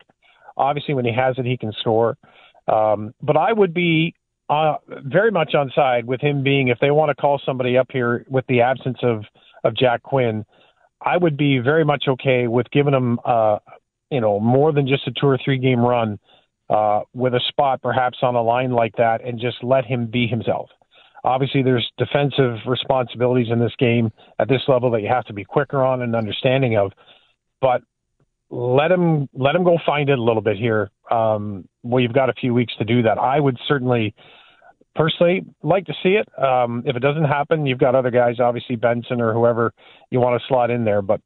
Obviously, 0.58 0.94
when 0.94 1.06
he 1.06 1.14
has 1.14 1.38
it, 1.38 1.46
he 1.46 1.56
can 1.56 1.72
score. 1.80 2.18
Um, 2.68 3.14
but 3.22 3.38
I 3.38 3.54
would 3.54 3.74
be 3.74 4.14
uh, 4.50 4.76
very 5.06 5.32
much 5.32 5.56
on 5.56 5.72
side 5.74 6.06
with 6.06 6.20
him 6.20 6.44
being 6.44 6.68
if 6.68 6.80
they 6.82 6.92
want 6.92 7.10
to 7.10 7.16
call 7.16 7.42
somebody 7.46 7.78
up 7.78 7.88
here 7.92 8.26
with 8.30 8.46
the 8.48 8.62
absence 8.62 8.98
of 9.02 9.24
of 9.64 9.76
Jack 9.76 10.04
Quinn. 10.04 10.46
I 11.02 11.16
would 11.16 11.38
be 11.38 11.60
very 11.60 11.86
much 11.86 12.04
okay 12.10 12.48
with 12.48 12.70
giving 12.72 12.94
him, 12.94 13.20
uh, 13.24 13.60
you 14.12 14.20
know, 14.20 14.38
more 14.42 14.74
than 14.74 14.86
just 14.86 15.08
a 15.08 15.12
two 15.12 15.28
or 15.28 15.40
three 15.44 15.58
game 15.58 15.80
run 15.80 16.20
uh, 16.70 17.02
with 17.14 17.34
a 17.34 17.42
spot 17.48 17.82
perhaps 17.82 18.20
on 18.22 18.36
a 18.36 18.42
line 18.42 18.72
like 18.72 18.96
that, 18.98 19.24
and 19.26 19.40
just 19.40 19.64
let 19.64 19.86
him 19.86 20.08
be 20.08 20.28
himself. 20.28 20.70
Obviously, 21.24 21.64
there's 21.64 21.90
defensive 21.98 22.58
responsibilities 22.66 23.48
in 23.52 23.60
this 23.60 23.74
game 23.78 24.12
at 24.40 24.48
this 24.48 24.62
level 24.68 24.92
that 24.92 25.02
you 25.02 25.10
have 25.10 25.26
to 25.26 25.34
be 25.34 25.44
quicker 25.44 25.84
on 25.84 26.02
and 26.02 26.16
understanding 26.16 26.78
of. 26.78 26.92
But 27.60 27.82
let 28.50 28.92
him 28.92 29.28
let 29.34 29.56
him 29.56 29.64
go 29.64 29.78
find 29.86 30.10
it 30.10 30.18
a 30.18 30.24
little 30.24 30.42
bit 30.42 30.58
here. 30.58 30.90
Um, 31.12 31.68
well, 31.84 32.02
you've 32.02 32.14
got 32.14 32.30
a 32.30 32.34
few 32.34 32.54
weeks 32.54 32.74
to 32.78 32.86
do 32.86 33.04
that. 33.04 33.18
I 33.18 33.40
would 33.40 33.58
certainly, 33.68 34.16
personally, 34.96 35.46
like 35.62 35.86
to 35.86 35.94
see 36.02 36.18
it. 36.18 36.28
Um, 36.42 36.84
if 36.86 36.96
it 36.96 37.02
doesn't 37.02 37.26
happen, 37.26 37.66
you've 37.66 37.80
got 37.80 37.96
other 37.96 38.12
guys, 38.12 38.40
obviously 38.40 38.76
Benson 38.76 39.22
or 39.22 39.34
whoever 39.34 39.74
you 40.10 40.20
want 40.20 40.40
to 40.40 40.48
slot 40.48 40.72
in 40.72 40.86
there. 40.86 41.02
But 41.02 41.22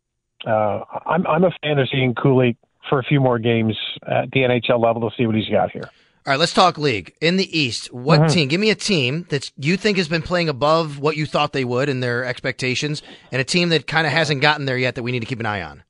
uh, 0.45 0.81
I'm 1.05 1.25
I'm 1.27 1.43
a 1.43 1.51
fan 1.61 1.79
of 1.79 1.87
seeing 1.91 2.15
Kulich 2.15 2.57
for 2.89 2.99
a 2.99 3.03
few 3.03 3.19
more 3.19 3.39
games 3.39 3.77
at 4.05 4.31
the 4.31 4.41
NHL 4.41 4.81
level 4.81 5.09
to 5.09 5.15
see 5.15 5.25
what 5.25 5.35
he's 5.35 5.49
got 5.49 5.71
here. 5.71 5.89
All 6.25 6.31
right, 6.31 6.39
let's 6.39 6.53
talk 6.53 6.77
league. 6.77 7.13
In 7.19 7.35
the 7.35 7.59
East, 7.59 7.91
what 7.93 8.21
mm-hmm. 8.21 8.33
team? 8.33 8.47
Give 8.47 8.61
me 8.61 8.69
a 8.69 8.75
team 8.75 9.25
that 9.27 9.51
you 9.57 9.75
think 9.75 9.97
has 9.97 10.07
been 10.07 10.21
playing 10.21 10.47
above 10.47 10.97
what 10.99 11.17
you 11.17 11.25
thought 11.25 11.51
they 11.51 11.65
would 11.65 11.89
in 11.89 11.99
their 11.99 12.23
expectations, 12.23 13.03
and 13.31 13.41
a 13.41 13.43
team 13.43 13.69
that 13.69 13.87
kind 13.87 14.07
of 14.07 14.13
hasn't 14.13 14.41
gotten 14.41 14.65
there 14.65 14.77
yet 14.77 14.95
that 14.95 15.03
we 15.03 15.11
need 15.11 15.19
to 15.19 15.25
keep 15.25 15.41
an 15.41 15.45
eye 15.45 15.61
on. 15.61 15.83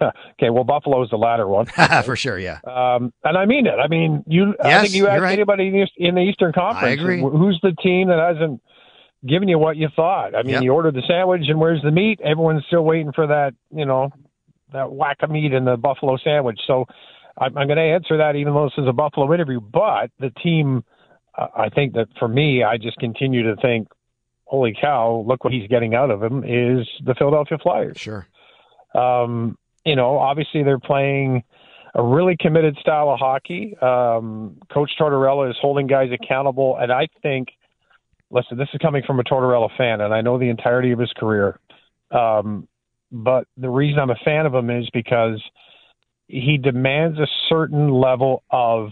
okay, 0.32 0.48
well, 0.48 0.64
Buffalo 0.64 1.02
is 1.02 1.10
the 1.10 1.18
latter 1.18 1.46
one 1.46 1.66
for 2.04 2.16
sure. 2.16 2.38
Yeah, 2.38 2.60
um, 2.64 3.12
and 3.24 3.36
I 3.36 3.44
mean 3.44 3.66
it. 3.66 3.78
I 3.78 3.88
mean, 3.88 4.24
you. 4.26 4.54
Yes, 4.64 4.80
I 4.80 4.82
think 4.84 4.94
you 4.94 5.06
ask 5.06 5.22
right. 5.22 5.34
anybody 5.34 5.84
in 5.98 6.14
the 6.14 6.22
Eastern 6.22 6.54
Conference. 6.54 6.86
I 6.86 6.90
agree. 6.90 7.20
Who's 7.20 7.60
the 7.62 7.72
team 7.82 8.08
that 8.08 8.18
hasn't 8.18 8.62
given 9.28 9.48
you 9.48 9.58
what 9.58 9.76
you 9.76 9.88
thought? 9.94 10.34
I 10.34 10.44
mean, 10.44 10.54
yep. 10.54 10.62
you 10.62 10.72
ordered 10.72 10.94
the 10.94 11.02
sandwich, 11.06 11.42
and 11.48 11.60
where's 11.60 11.82
the 11.82 11.90
meat? 11.90 12.20
Everyone's 12.24 12.64
still 12.68 12.84
waiting 12.84 13.12
for 13.12 13.26
that. 13.26 13.52
You 13.70 13.84
know, 13.84 14.10
that 14.72 14.92
whack 14.92 15.18
of 15.22 15.30
meat 15.30 15.52
in 15.52 15.64
the 15.64 15.76
buffalo 15.76 16.16
sandwich. 16.16 16.60
So 16.66 16.86
I'm, 17.38 17.56
I'm 17.56 17.66
going 17.66 17.76
to 17.76 17.82
answer 17.82 18.18
that 18.18 18.36
even 18.36 18.54
though 18.54 18.64
this 18.64 18.78
is 18.78 18.88
a 18.88 18.92
Buffalo 18.92 19.32
interview. 19.32 19.60
But 19.60 20.10
the 20.18 20.30
team, 20.42 20.84
uh, 21.36 21.48
I 21.56 21.68
think 21.68 21.94
that 21.94 22.08
for 22.18 22.28
me, 22.28 22.62
I 22.62 22.76
just 22.76 22.98
continue 22.98 23.42
to 23.54 23.60
think, 23.60 23.88
holy 24.44 24.76
cow, 24.78 25.24
look 25.26 25.44
what 25.44 25.52
he's 25.52 25.68
getting 25.68 25.94
out 25.94 26.10
of 26.10 26.22
him 26.22 26.44
is 26.44 26.86
the 27.04 27.14
Philadelphia 27.14 27.58
Flyers. 27.62 27.98
Sure. 27.98 28.26
Um, 28.94 29.56
you 29.84 29.96
know, 29.96 30.18
obviously 30.18 30.62
they're 30.62 30.78
playing 30.78 31.42
a 31.94 32.02
really 32.02 32.36
committed 32.38 32.76
style 32.78 33.10
of 33.10 33.18
hockey. 33.18 33.76
Um, 33.80 34.58
Coach 34.72 34.92
Tortorella 34.98 35.50
is 35.50 35.56
holding 35.60 35.86
guys 35.86 36.10
accountable, 36.12 36.76
and 36.78 36.92
I 36.92 37.08
think, 37.22 37.48
listen, 38.30 38.56
this 38.58 38.68
is 38.72 38.78
coming 38.80 39.02
from 39.06 39.20
a 39.20 39.24
Tortorella 39.24 39.68
fan, 39.76 40.00
and 40.00 40.14
I 40.14 40.20
know 40.20 40.38
the 40.38 40.48
entirety 40.48 40.92
of 40.92 40.98
his 40.98 41.12
career. 41.12 41.58
Um, 42.10 42.68
but 43.12 43.46
the 43.56 43.68
reason 43.68 43.98
I'm 44.00 44.10
a 44.10 44.16
fan 44.24 44.46
of 44.46 44.54
him 44.54 44.70
is 44.70 44.88
because 44.92 45.40
he 46.28 46.56
demands 46.56 47.18
a 47.18 47.26
certain 47.48 47.90
level 47.92 48.42
of 48.50 48.90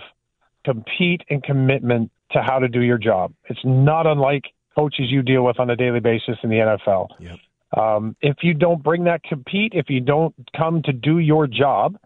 compete 0.64 1.22
and 1.30 1.42
commitment 1.42 2.10
to 2.32 2.42
how 2.42 2.58
to 2.58 2.68
do 2.68 2.82
your 2.82 2.98
job. 2.98 3.32
It's 3.48 3.60
not 3.64 4.06
unlike 4.06 4.44
coaches 4.76 5.06
you 5.08 5.22
deal 5.22 5.42
with 5.42 5.58
on 5.58 5.70
a 5.70 5.76
daily 5.76 6.00
basis 6.00 6.36
in 6.42 6.50
the 6.50 6.56
NFL. 6.56 7.08
Yep. 7.18 7.38
Um, 7.76 8.16
if 8.20 8.38
you 8.42 8.52
don't 8.52 8.82
bring 8.82 9.04
that 9.04 9.22
compete, 9.22 9.72
if 9.74 9.88
you 9.88 10.00
don't 10.00 10.34
come 10.56 10.82
to 10.82 10.92
do 10.92 11.18
your 11.18 11.46
job, 11.46 11.96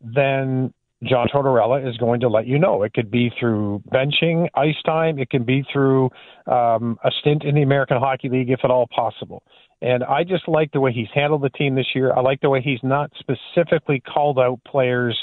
then 0.00 0.72
John 1.04 1.28
Tortorella 1.28 1.88
is 1.88 1.96
going 1.96 2.20
to 2.20 2.28
let 2.28 2.46
you 2.46 2.58
know. 2.58 2.82
It 2.82 2.94
could 2.94 3.10
be 3.10 3.30
through 3.38 3.82
benching, 3.92 4.48
ice 4.54 4.80
time. 4.86 5.18
It 5.18 5.30
can 5.30 5.44
be 5.44 5.64
through 5.72 6.10
um, 6.46 6.98
a 7.04 7.10
stint 7.20 7.44
in 7.44 7.56
the 7.56 7.62
American 7.62 7.98
Hockey 7.98 8.28
League, 8.28 8.50
if 8.50 8.60
at 8.62 8.70
all 8.70 8.86
possible. 8.86 9.42
And 9.82 10.04
I 10.04 10.22
just 10.22 10.46
like 10.46 10.70
the 10.70 10.80
way 10.80 10.92
he's 10.92 11.08
handled 11.12 11.42
the 11.42 11.50
team 11.50 11.74
this 11.74 11.88
year. 11.92 12.12
I 12.14 12.20
like 12.20 12.40
the 12.40 12.48
way 12.48 12.62
he's 12.62 12.82
not 12.84 13.10
specifically 13.18 14.00
called 14.00 14.38
out 14.38 14.60
players 14.64 15.18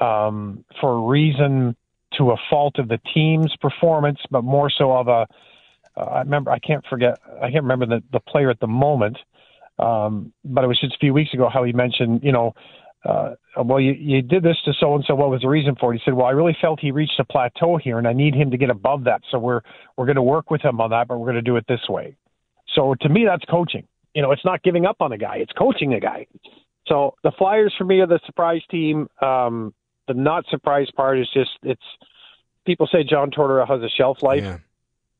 um, 0.00 0.64
for 0.80 0.92
a 0.92 1.00
reason 1.00 1.74
to 2.16 2.30
a 2.30 2.36
fault 2.48 2.78
of 2.78 2.86
the 2.88 3.00
team's 3.12 3.54
performance, 3.60 4.20
but 4.30 4.44
more 4.44 4.70
so 4.70 4.92
of 4.92 5.08
a. 5.08 5.26
Uh, 5.96 6.04
I 6.04 6.18
remember 6.20 6.52
I 6.52 6.60
can't 6.60 6.84
forget. 6.88 7.18
I 7.42 7.50
can't 7.50 7.64
remember 7.64 7.86
the 7.86 8.02
the 8.12 8.20
player 8.20 8.50
at 8.50 8.60
the 8.60 8.68
moment, 8.68 9.18
um, 9.80 10.32
but 10.44 10.62
it 10.62 10.68
was 10.68 10.78
just 10.78 10.94
a 10.94 10.98
few 10.98 11.12
weeks 11.12 11.34
ago 11.34 11.50
how 11.52 11.64
he 11.64 11.72
mentioned, 11.72 12.20
you 12.22 12.32
know, 12.32 12.54
uh, 13.04 13.34
well, 13.64 13.80
you, 13.80 13.92
you 13.92 14.22
did 14.22 14.44
this 14.44 14.56
to 14.64 14.74
so 14.78 14.94
and 14.94 15.04
so. 15.08 15.14
What 15.14 15.30
was 15.30 15.40
the 15.40 15.48
reason 15.48 15.74
for 15.74 15.92
it? 15.92 15.98
He 15.98 16.02
said, 16.04 16.14
well, 16.14 16.26
I 16.26 16.30
really 16.30 16.56
felt 16.60 16.78
he 16.78 16.92
reached 16.92 17.18
a 17.18 17.24
plateau 17.24 17.78
here, 17.78 17.98
and 17.98 18.06
I 18.06 18.12
need 18.12 18.34
him 18.34 18.52
to 18.52 18.56
get 18.56 18.70
above 18.70 19.04
that. 19.04 19.22
So 19.30 19.38
we're 19.38 19.62
we're 19.96 20.06
going 20.06 20.16
to 20.16 20.22
work 20.22 20.52
with 20.52 20.62
him 20.62 20.80
on 20.80 20.90
that, 20.90 21.08
but 21.08 21.18
we're 21.18 21.26
going 21.26 21.36
to 21.36 21.42
do 21.42 21.56
it 21.56 21.64
this 21.66 21.88
way. 21.88 22.16
So 22.74 22.94
to 23.00 23.08
me, 23.08 23.24
that's 23.24 23.44
coaching. 23.44 23.86
You 24.14 24.22
know, 24.22 24.32
it's 24.32 24.44
not 24.44 24.62
giving 24.62 24.86
up 24.86 24.96
on 25.00 25.12
a 25.12 25.18
guy; 25.18 25.36
it's 25.36 25.52
coaching 25.52 25.94
a 25.94 26.00
guy. 26.00 26.26
So 26.88 27.14
the 27.22 27.32
Flyers 27.36 27.74
for 27.76 27.84
me 27.84 28.00
are 28.00 28.06
the 28.06 28.20
surprise 28.26 28.62
team. 28.70 29.08
Um, 29.20 29.74
the 30.08 30.14
not 30.14 30.44
surprise 30.48 30.88
part 30.94 31.18
is 31.18 31.28
just 31.32 31.50
it's 31.62 31.82
people 32.64 32.88
say 32.90 33.04
John 33.04 33.30
Tortorella 33.30 33.68
has 33.68 33.82
a 33.82 33.88
shelf 33.88 34.22
life. 34.22 34.42
Yeah. 34.42 34.58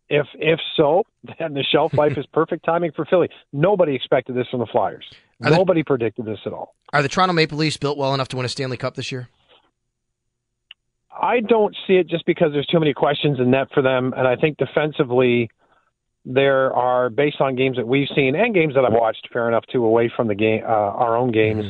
If 0.09 0.27
if 0.35 0.61
so, 0.77 1.05
then 1.39 1.55
the 1.55 1.65
shelf 1.65 1.95
life 1.95 2.17
is 2.17 2.27
perfect 2.27 2.65
timing 2.65 2.93
for 2.93 3.05
Philly. 3.05 3.29
Nobody 3.53 3.95
expected 3.95 4.37
this 4.37 4.47
from 4.51 4.61
the 4.61 4.67
Flyers. 4.67 5.05
Are 5.43 5.51
Nobody 5.51 5.83
predicted 5.83 6.25
this 6.25 6.39
at 6.47 6.53
all. 6.53 6.75
Are 6.93 7.03
the 7.03 7.09
Toronto 7.09 7.35
Maple 7.35 7.59
Leafs 7.59 7.77
built 7.77 7.99
well 7.99 8.15
enough 8.15 8.29
to 8.29 8.37
win 8.37 8.47
a 8.47 8.49
Stanley 8.49 8.77
Cup 8.79 8.95
this 8.95 9.13
year? 9.13 9.29
I 11.21 11.41
don't 11.41 11.75
see 11.87 11.95
it 11.95 12.09
just 12.09 12.27
because 12.27 12.53
there's 12.53 12.67
too 12.67 12.79
many 12.79 12.93
questions 12.93 13.39
in 13.39 13.51
net 13.51 13.69
for 13.73 13.83
them, 13.83 14.15
and 14.17 14.29
I 14.29 14.37
think 14.37 14.59
defensively 14.59 15.51
there 16.29 16.75
are 16.75 17.09
based 17.09 17.41
on 17.41 17.55
games 17.55 17.77
that 17.77 17.87
we've 17.87 18.09
seen 18.15 18.35
and 18.35 18.53
games 18.53 18.75
that 18.75 18.85
I've 18.85 18.93
watched, 18.93 19.29
fair 19.33 19.47
enough, 19.47 19.65
too, 19.73 19.85
away 19.85 20.13
from 20.15 20.27
the 20.27 20.35
game, 20.35 20.63
uh, 20.65 20.67
our 20.67 21.17
own 21.17 21.31
games, 21.31 21.67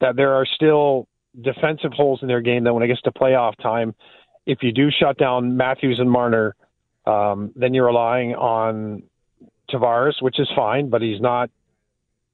that 0.00 0.16
there 0.16 0.32
are 0.32 0.46
still 0.46 1.06
defensive 1.38 1.92
holes 1.92 2.20
in 2.22 2.28
their 2.28 2.40
game 2.40 2.64
that 2.64 2.72
when 2.72 2.82
it 2.82 2.88
gets 2.88 3.02
to 3.02 3.12
playoff 3.12 3.54
time, 3.62 3.94
if 4.46 4.62
you 4.62 4.72
do 4.72 4.90
shut 4.90 5.18
down 5.18 5.56
Matthews 5.58 5.98
and 6.00 6.10
Marner, 6.10 6.56
um, 7.06 7.52
then 7.54 7.74
you're 7.74 7.86
relying 7.86 8.34
on 8.34 9.02
Tavares, 9.70 10.20
which 10.20 10.40
is 10.40 10.48
fine, 10.56 10.88
but 10.88 11.02
he's 11.02 11.20
not, 11.20 11.50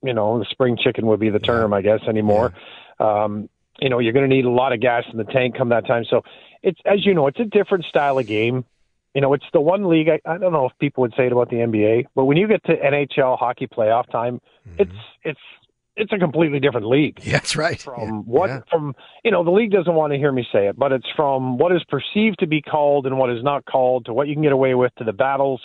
you 0.02 0.14
know, 0.14 0.38
the 0.38 0.46
spring 0.50 0.76
chicken 0.80 1.06
would 1.06 1.20
be 1.20 1.30
the 1.30 1.40
term, 1.40 1.74
I 1.74 1.82
guess, 1.82 2.00
anymore. 2.08 2.54
Um, 3.00 3.48
you 3.80 3.88
know, 3.88 3.98
you're 3.98 4.12
going 4.12 4.28
to 4.28 4.34
need 4.34 4.44
a 4.44 4.50
lot 4.50 4.72
of 4.72 4.80
gas 4.80 5.04
in 5.10 5.18
the 5.18 5.24
tank 5.24 5.56
come 5.56 5.70
that 5.70 5.86
time. 5.86 6.04
So 6.08 6.22
it's, 6.62 6.80
as 6.84 7.04
you 7.04 7.14
know, 7.14 7.26
it's 7.26 7.40
a 7.40 7.44
different 7.44 7.84
style 7.84 8.18
of 8.18 8.26
game. 8.26 8.64
You 9.18 9.22
know, 9.22 9.34
it's 9.34 9.46
the 9.52 9.60
one 9.60 9.88
league. 9.88 10.06
I, 10.08 10.20
I 10.24 10.38
don't 10.38 10.52
know 10.52 10.66
if 10.66 10.78
people 10.78 11.00
would 11.00 11.12
say 11.16 11.26
it 11.26 11.32
about 11.32 11.50
the 11.50 11.56
NBA, 11.56 12.04
but 12.14 12.26
when 12.26 12.36
you 12.36 12.46
get 12.46 12.62
to 12.66 12.76
NHL 12.76 13.36
hockey 13.36 13.66
playoff 13.66 14.08
time, 14.12 14.40
it's 14.78 14.92
it's 15.24 15.40
it's 15.96 16.12
a 16.12 16.18
completely 16.18 16.60
different 16.60 16.86
league. 16.86 17.18
Yeah, 17.24 17.32
that's 17.32 17.56
right. 17.56 17.80
From 17.80 18.24
what 18.26 18.62
from 18.70 18.94
you 19.24 19.32
know 19.32 19.42
the 19.42 19.50
league 19.50 19.72
doesn't 19.72 19.92
want 19.92 20.12
to 20.12 20.18
hear 20.20 20.30
me 20.30 20.46
say 20.52 20.68
it, 20.68 20.78
but 20.78 20.92
it's 20.92 21.08
from 21.16 21.58
what 21.58 21.74
is 21.74 21.82
perceived 21.88 22.38
to 22.38 22.46
be 22.46 22.62
called 22.62 23.06
and 23.06 23.18
what 23.18 23.28
is 23.28 23.42
not 23.42 23.64
called 23.64 24.06
to 24.06 24.12
what 24.12 24.28
you 24.28 24.34
can 24.34 24.42
get 24.44 24.52
away 24.52 24.76
with 24.76 24.94
to 24.98 25.04
the 25.04 25.12
battles. 25.12 25.60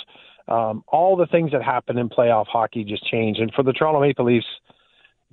Um, 0.47 0.83
all 0.87 1.15
the 1.15 1.27
things 1.27 1.51
that 1.51 1.61
happen 1.61 1.99
in 1.99 2.09
playoff 2.09 2.47
hockey 2.47 2.83
just 2.83 3.05
change. 3.05 3.37
And 3.37 3.53
for 3.53 3.61
the 3.61 3.71
Toronto 3.71 4.01
Maple 4.01 4.25
Leafs, 4.25 4.47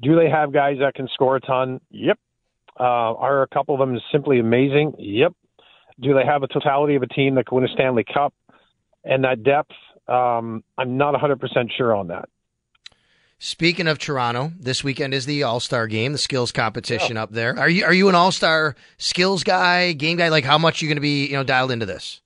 do 0.03 0.15
they 0.15 0.29
have 0.29 0.53
guys 0.53 0.77
that 0.81 0.93
can 0.93 1.09
score 1.15 1.37
a 1.37 1.41
ton? 1.41 1.81
Yep. 1.89 2.19
Uh, 2.79 2.83
are 2.83 3.41
a 3.41 3.49
couple 3.49 3.75
of 3.75 3.81
them 3.81 3.99
simply 4.13 4.41
amazing? 4.41 4.93
Yep. 4.99 5.33
Do 6.01 6.15
they 6.15 6.25
have 6.25 6.43
a 6.43 6.49
totality 6.49 6.95
of 6.95 7.03
a 7.03 7.07
team 7.07 7.35
that 7.35 7.47
can 7.47 7.57
win 7.57 7.65
a 7.65 7.73
Stanley 7.73 8.05
Cup 8.05 8.33
and 9.05 9.25
that 9.25 9.43
depth? 9.43 9.73
Um, 10.09 10.65
I'm 10.79 10.97
not 10.97 11.15
100% 11.15 11.39
sure 11.77 11.95
on 11.95 12.09
that. 12.09 12.29
Speaking 13.39 13.87
of 13.87 13.99
Toronto, 13.99 14.53
this 14.61 14.85
weekend 14.85 15.15
is 15.15 15.25
the 15.25 15.43
All 15.45 15.61
Star 15.61 15.87
game, 15.87 16.13
the 16.13 16.19
skills 16.19 16.53
competition 16.53 17.17
up 17.17 17.31
there. 17.33 17.59
Are 17.59 17.71
you 17.71 17.85
are 17.87 17.93
you 17.95 18.11
an 18.11 18.15
All 18.15 18.33
Star 18.33 18.77
skills 18.99 19.45
guy, 19.45 19.93
game 19.93 20.19
guy? 20.19 20.29
Like 20.29 20.45
how 20.45 20.59
much 20.59 20.83
are 20.83 20.85
you 20.85 20.91
going 20.91 20.99
to 20.99 21.01
be 21.03 21.27
you 21.27 21.33
know 21.33 21.43
dialed 21.43 21.71
into 21.71 21.87
this? 21.87 22.21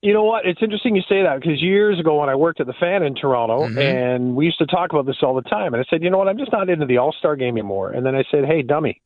You 0.00 0.14
know 0.14 0.24
what? 0.24 0.46
It's 0.46 0.62
interesting 0.62 0.96
you 0.96 1.02
say 1.06 1.22
that 1.22 1.38
because 1.40 1.60
years 1.60 2.00
ago 2.00 2.18
when 2.18 2.30
I 2.30 2.34
worked 2.34 2.60
at 2.60 2.66
the 2.66 2.72
fan 2.72 3.02
in 3.02 3.14
Toronto, 3.14 3.68
Mhm. 3.68 3.78
and 3.78 4.34
we 4.34 4.46
used 4.46 4.58
to 4.58 4.66
talk 4.66 4.90
about 4.90 5.04
this 5.04 5.18
all 5.22 5.34
the 5.34 5.42
time, 5.42 5.74
and 5.74 5.82
I 5.82 5.84
said, 5.90 6.02
you 6.02 6.08
know 6.08 6.16
what? 6.18 6.28
I'm 6.28 6.38
just 6.38 6.50
not 6.50 6.70
into 6.70 6.86
the 6.86 6.96
All 6.96 7.12
Star 7.12 7.36
game 7.36 7.54
anymore. 7.58 7.90
And 7.90 8.04
then 8.06 8.14
I 8.14 8.24
said, 8.30 8.46
hey, 8.46 8.62
dummy, 8.62 9.02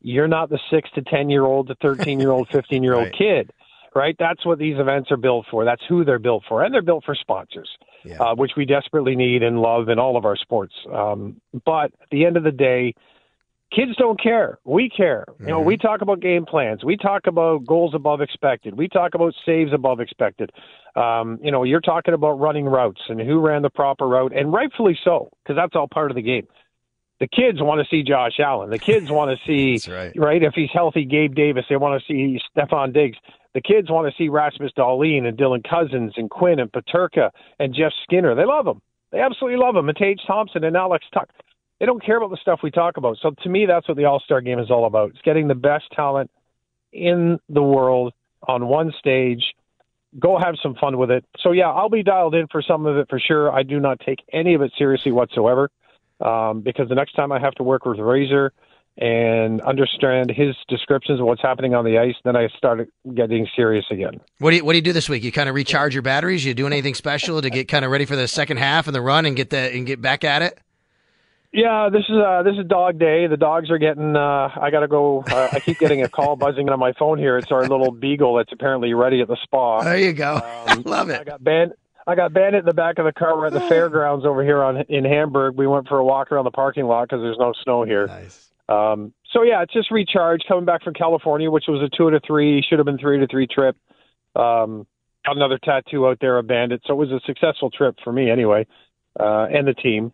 you're 0.00 0.28
not 0.28 0.50
the 0.50 0.58
six 0.70 0.88
to 0.94 1.02
ten 1.02 1.30
year 1.30 1.44
old, 1.44 1.68
the 1.68 1.76
thirteen 1.82 2.20
year 2.20 2.30
old, 2.30 2.48
fifteen 2.52 2.82
year 2.82 2.94
old 2.94 3.12
kid, 3.16 3.50
right? 3.94 4.14
That's 4.18 4.44
what 4.44 4.58
these 4.58 4.78
events 4.78 5.10
are 5.10 5.16
built 5.16 5.46
for. 5.50 5.64
That's 5.64 5.82
who 5.88 6.04
they're 6.04 6.18
built 6.18 6.44
for, 6.48 6.62
and 6.62 6.72
they're 6.72 6.82
built 6.82 7.04
for 7.04 7.14
sponsors, 7.14 7.68
uh, 8.20 8.34
which 8.34 8.52
we 8.56 8.64
desperately 8.66 9.16
need 9.16 9.42
and 9.42 9.60
love 9.60 9.88
in 9.88 9.98
all 9.98 10.16
of 10.16 10.24
our 10.24 10.36
sports. 10.36 10.74
Um, 10.92 11.40
but 11.64 11.92
at 12.00 12.08
the 12.10 12.24
end 12.24 12.36
of 12.36 12.44
the 12.44 12.52
day, 12.52 12.94
kids 13.74 13.96
don't 13.96 14.20
care. 14.22 14.58
We 14.64 14.88
care. 14.88 15.24
You 15.40 15.46
know, 15.46 15.60
we 15.60 15.76
talk 15.76 16.02
about 16.02 16.20
game 16.20 16.44
plans. 16.46 16.84
We 16.84 16.96
talk 16.96 17.26
about 17.26 17.66
goals 17.66 17.94
above 17.94 18.20
expected. 18.20 18.76
We 18.76 18.88
talk 18.88 19.14
about 19.14 19.34
saves 19.44 19.72
above 19.72 20.00
expected. 20.00 20.50
Um, 20.94 21.38
you 21.42 21.50
know, 21.50 21.64
you're 21.64 21.80
talking 21.80 22.14
about 22.14 22.38
running 22.38 22.64
routes 22.66 23.00
and 23.08 23.20
who 23.20 23.40
ran 23.40 23.62
the 23.62 23.70
proper 23.70 24.06
route, 24.06 24.32
and 24.34 24.52
rightfully 24.52 24.96
so, 25.04 25.30
because 25.42 25.56
that's 25.56 25.74
all 25.74 25.88
part 25.88 26.10
of 26.10 26.14
the 26.14 26.22
game. 26.22 26.46
The 27.18 27.26
kids 27.26 27.62
want 27.62 27.80
to 27.80 27.86
see 27.90 28.02
Josh 28.02 28.38
Allen. 28.38 28.70
The 28.70 28.78
kids 28.78 29.10
want 29.10 29.38
to 29.38 29.46
see, 29.46 29.90
right. 30.16 30.42
If 30.42 30.54
he's 30.54 30.70
healthy, 30.72 31.04
Gabe 31.04 31.34
Davis. 31.34 31.64
They 31.68 31.76
want 31.76 32.00
to 32.00 32.06
see 32.06 32.40
Stefon 32.56 32.92
Diggs. 32.92 33.16
The 33.54 33.62
kids 33.62 33.90
want 33.90 34.06
to 34.06 34.14
see 34.18 34.28
Rasmus 34.28 34.72
Dahlin 34.76 35.24
and 35.24 35.38
Dylan 35.38 35.66
Cozens 35.68 36.12
and 36.16 36.28
Quinn 36.28 36.60
and 36.60 36.70
Peterka 36.70 37.30
and 37.58 37.74
Jeff 37.74 37.92
Skinner. 38.02 38.34
They 38.34 38.44
love 38.44 38.66
them. 38.66 38.82
They 39.12 39.20
absolutely 39.20 39.58
love 39.58 39.74
them. 39.74 39.88
And 39.88 39.96
Tage 39.96 40.20
Thompson 40.26 40.62
and 40.62 40.76
Alex 40.76 41.06
Tuch. 41.14 41.30
They 41.80 41.86
don't 41.86 42.04
care 42.04 42.16
about 42.16 42.30
the 42.30 42.38
stuff 42.40 42.60
we 42.62 42.70
talk 42.70 42.96
about. 42.96 43.18
So 43.20 43.34
to 43.42 43.48
me, 43.48 43.66
that's 43.66 43.88
what 43.88 43.96
the 43.96 44.04
All 44.04 44.20
Star 44.20 44.40
game 44.40 44.58
is 44.58 44.70
all 44.70 44.86
about. 44.86 45.10
It's 45.10 45.22
getting 45.22 45.48
the 45.48 45.54
best 45.54 45.84
talent 45.94 46.30
in 46.92 47.38
the 47.48 47.62
world 47.62 48.12
on 48.46 48.66
one 48.66 48.92
stage. 48.98 49.54
Go 50.18 50.38
have 50.38 50.54
some 50.62 50.74
fun 50.74 50.96
with 50.96 51.10
it. 51.10 51.24
So 51.40 51.52
yeah, 51.52 51.70
I'll 51.70 51.90
be 51.90 52.02
dialed 52.02 52.34
in 52.34 52.46
for 52.48 52.62
some 52.62 52.86
of 52.86 52.96
it 52.96 53.08
for 53.10 53.18
sure. 53.18 53.52
I 53.52 53.62
do 53.62 53.80
not 53.80 54.00
take 54.00 54.20
any 54.32 54.54
of 54.54 54.62
it 54.62 54.72
seriously 54.78 55.12
whatsoever, 55.12 55.70
um, 56.20 56.60
because 56.60 56.88
the 56.88 56.94
next 56.94 57.12
time 57.12 57.32
I 57.32 57.40
have 57.40 57.54
to 57.54 57.62
work 57.62 57.84
with 57.84 57.98
Razor 57.98 58.52
and 58.98 59.60
understand 59.60 60.30
his 60.30 60.54
descriptions 60.68 61.20
of 61.20 61.26
what's 61.26 61.42
happening 61.42 61.74
on 61.74 61.84
the 61.84 61.98
ice, 61.98 62.14
then 62.24 62.34
I 62.34 62.48
start 62.56 62.88
getting 63.14 63.46
serious 63.54 63.84
again. 63.90 64.20
What 64.38 64.50
do 64.50 64.56
you 64.56 64.64
what 64.64 64.72
do 64.72 64.76
you 64.78 64.82
do 64.82 64.92
this 64.92 65.08
week? 65.08 65.22
You 65.22 65.32
kind 65.32 65.48
of 65.48 65.54
recharge 65.54 65.94
your 65.94 66.02
batteries. 66.02 66.44
You 66.44 66.54
doing 66.54 66.72
anything 66.72 66.94
special 66.94 67.42
to 67.42 67.50
get 67.50 67.68
kind 67.68 67.84
of 67.84 67.90
ready 67.90 68.06
for 68.06 68.16
the 68.16 68.26
second 68.26 68.56
half 68.56 68.86
and 68.86 68.94
the 68.94 69.02
run 69.02 69.26
and 69.26 69.36
get 69.36 69.50
the 69.50 69.58
and 69.58 69.86
get 69.86 70.00
back 70.00 70.24
at 70.24 70.42
it? 70.42 70.58
Yeah, 71.52 71.88
this 71.90 72.02
is 72.08 72.16
uh, 72.16 72.42
this 72.42 72.54
is 72.58 72.66
dog 72.66 72.98
day. 72.98 73.26
The 73.26 73.36
dogs 73.36 73.70
are 73.70 73.78
getting. 73.78 74.14
Uh, 74.16 74.50
I 74.60 74.70
got 74.70 74.80
to 74.80 74.88
go. 74.88 75.24
Uh, 75.26 75.48
I 75.52 75.60
keep 75.60 75.78
getting 75.78 76.02
a 76.02 76.08
call 76.08 76.36
buzzing 76.36 76.68
on 76.68 76.78
my 76.78 76.92
phone 76.98 77.18
here. 77.18 77.38
It's 77.38 77.50
our 77.50 77.62
little 77.62 77.92
beagle 77.92 78.34
that's 78.36 78.52
apparently 78.52 78.92
ready 78.94 79.20
at 79.20 79.28
the 79.28 79.38
spa. 79.42 79.82
There 79.82 79.96
you 79.96 80.12
go. 80.12 80.36
Um, 80.68 80.82
Love 80.86 81.08
it. 81.08 81.20
I 81.20 81.24
got 81.24 81.42
Ban- 81.42 81.72
I 82.06 82.14
got 82.14 82.32
Bandit 82.32 82.60
in 82.60 82.66
the 82.66 82.74
back 82.74 82.98
of 82.98 83.04
the 83.04 83.12
car. 83.12 83.36
We're 83.36 83.46
at 83.46 83.52
the 83.52 83.60
fairgrounds 83.68 84.24
over 84.24 84.44
here 84.44 84.62
on 84.62 84.82
in 84.88 85.04
Hamburg. 85.04 85.56
We 85.56 85.66
went 85.66 85.88
for 85.88 85.98
a 85.98 86.04
walk 86.04 86.30
around 86.30 86.44
the 86.44 86.50
parking 86.50 86.86
lot 86.86 87.08
because 87.08 87.22
there's 87.22 87.38
no 87.38 87.52
snow 87.64 87.84
here. 87.84 88.06
Nice. 88.06 88.50
Um, 88.68 89.12
so 89.32 89.42
yeah, 89.42 89.62
it's 89.62 89.72
just 89.72 89.90
recharge 89.90 90.42
coming 90.48 90.64
back 90.64 90.82
from 90.82 90.94
California, 90.94 91.50
which 91.50 91.64
was 91.68 91.82
a 91.82 91.96
two 91.96 92.10
to 92.10 92.20
three, 92.26 92.62
should 92.68 92.78
have 92.78 92.86
been 92.86 92.98
three 92.98 93.18
to 93.18 93.26
three 93.26 93.46
trip. 93.46 93.76
Um, 94.34 94.86
got 95.24 95.36
another 95.36 95.58
tattoo 95.62 96.06
out 96.06 96.18
there, 96.20 96.38
a 96.38 96.42
bandit. 96.42 96.82
So 96.86 96.94
it 96.94 96.96
was 96.96 97.10
a 97.10 97.20
successful 97.26 97.70
trip 97.70 97.96
for 98.02 98.12
me 98.12 98.30
anyway, 98.30 98.66
uh, 99.18 99.46
and 99.52 99.66
the 99.66 99.74
team. 99.74 100.12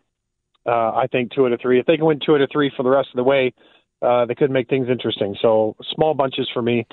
Uh, 0.65 0.91
I 0.93 1.07
think 1.11 1.31
two 1.33 1.45
out 1.45 1.51
of 1.51 1.61
three. 1.61 1.79
If 1.79 1.85
they 1.85 1.97
can 1.97 2.05
win 2.05 2.19
two 2.25 2.35
out 2.35 2.41
of 2.41 2.49
three 2.51 2.71
for 2.75 2.83
the 2.83 2.89
rest 2.89 3.09
of 3.11 3.17
the 3.17 3.23
way, 3.23 3.53
uh, 4.01 4.25
they 4.25 4.35
could 4.35 4.49
make 4.51 4.69
things 4.69 4.87
interesting. 4.89 5.35
So 5.41 5.75
small 5.93 6.13
bunches 6.13 6.49
for 6.53 6.61
me, 6.61 6.87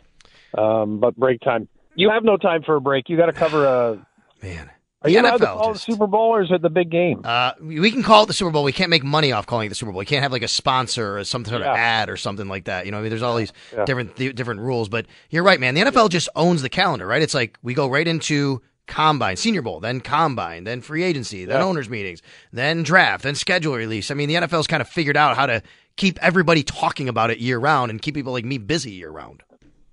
um, 0.56 0.98
but 0.98 1.16
break 1.16 1.40
time. 1.40 1.68
You 1.94 2.10
have 2.10 2.24
no 2.24 2.36
time 2.36 2.62
for 2.62 2.76
a 2.76 2.80
break. 2.80 3.08
You 3.08 3.16
got 3.16 3.26
to 3.26 3.32
cover 3.32 3.66
a 3.66 4.06
man. 4.42 4.70
Are 5.02 5.08
you 5.08 5.16
The 5.22 5.28
allowed 5.28 5.38
to 5.38 5.46
call 5.46 5.72
the 5.72 5.78
Super 5.78 6.06
Bowl 6.06 6.28
or 6.34 6.42
is 6.42 6.50
it 6.50 6.60
the 6.60 6.68
big 6.68 6.90
game? 6.90 7.22
Uh, 7.24 7.52
we 7.60 7.90
can 7.90 8.02
call 8.02 8.24
it 8.24 8.26
the 8.26 8.34
Super 8.34 8.50
Bowl. 8.50 8.64
We 8.64 8.72
can't 8.72 8.90
make 8.90 9.02
money 9.02 9.32
off 9.32 9.46
calling 9.46 9.66
it 9.66 9.68
the 9.70 9.74
Super 9.74 9.92
Bowl. 9.92 9.98
We 10.00 10.04
can't 10.04 10.22
have 10.22 10.32
like 10.32 10.42
a 10.42 10.48
sponsor 10.48 11.16
or 11.18 11.24
some 11.24 11.44
sort 11.46 11.62
of 11.62 11.68
ad 11.68 12.10
or 12.10 12.18
something 12.18 12.48
like 12.48 12.64
that. 12.64 12.84
You 12.84 12.92
know, 12.92 12.98
I 12.98 13.00
mean, 13.00 13.08
there's 13.10 13.22
all 13.22 13.36
these 13.36 13.52
Yeah. 13.74 13.86
different 13.86 14.16
th- 14.16 14.34
different 14.34 14.60
rules. 14.60 14.90
But 14.90 15.06
you're 15.30 15.42
right, 15.42 15.58
man. 15.58 15.74
The 15.74 15.80
NFL 15.82 16.10
just 16.10 16.28
owns 16.36 16.60
the 16.60 16.68
calendar, 16.68 17.06
right? 17.06 17.22
It's 17.22 17.32
like 17.34 17.56
we 17.62 17.72
go 17.72 17.88
right 17.88 18.06
into 18.06 18.60
combine, 18.86 19.36
Senior 19.36 19.62
Bowl, 19.62 19.80
then 19.80 20.00
combine, 20.00 20.64
then 20.64 20.82
free 20.82 21.02
agency, 21.04 21.46
then 21.46 21.60
Yeah. 21.60 21.64
owners 21.64 21.88
meetings, 21.88 22.20
then 22.52 22.82
draft, 22.82 23.22
then 23.22 23.34
schedule 23.36 23.74
release. 23.76 24.10
I 24.10 24.14
mean, 24.14 24.28
the 24.28 24.34
NFL's 24.36 24.66
kind 24.66 24.80
of 24.82 24.88
figured 24.88 25.16
out 25.16 25.34
how 25.36 25.46
to 25.46 25.62
keep 25.96 26.18
everybody 26.20 26.62
talking 26.62 27.08
about 27.08 27.30
it 27.30 27.38
year 27.38 27.58
round 27.58 27.90
and 27.90 28.02
keep 28.02 28.14
people 28.16 28.32
like 28.32 28.44
me 28.44 28.58
busy 28.58 28.90
year 28.90 29.10
round. 29.10 29.42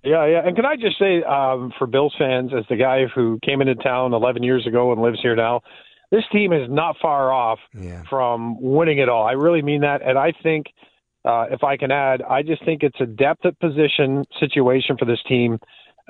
Yeah, 0.07 0.25
yeah. 0.25 0.41
And 0.45 0.55
can 0.55 0.65
I 0.65 0.77
just 0.77 0.97
say, 0.97 1.21
um, 1.23 1.73
for 1.77 1.85
Bills 1.85 2.15
fans, 2.17 2.51
as 2.57 2.63
the 2.69 2.77
guy 2.77 3.07
who 3.13 3.39
came 3.43 3.59
into 3.59 3.75
town 3.75 4.13
11 4.13 4.41
years 4.41 4.65
ago 4.65 4.93
and 4.93 5.01
lives 5.01 5.19
here 5.21 5.35
now, 5.35 5.59
this 6.11 6.23
team 6.31 6.53
is 6.53 6.69
not 6.69 6.95
far 7.01 7.33
off 7.33 7.59
yeah. 7.77 8.03
from 8.09 8.55
winning 8.61 8.99
it 8.99 9.09
all. 9.09 9.27
I 9.27 9.33
really 9.33 9.61
mean 9.61 9.81
that. 9.81 10.01
And 10.01 10.17
I 10.17 10.31
think, 10.41 10.67
uh, 11.25 11.47
if 11.51 11.61
I 11.61 11.75
can 11.75 11.91
add, 11.91 12.21
I 12.21 12.41
just 12.41 12.63
think 12.63 12.83
it's 12.83 13.01
a 13.01 13.05
depth 13.05 13.45
at 13.45 13.59
position 13.59 14.23
situation 14.39 14.95
for 14.97 15.03
this 15.03 15.19
team. 15.27 15.59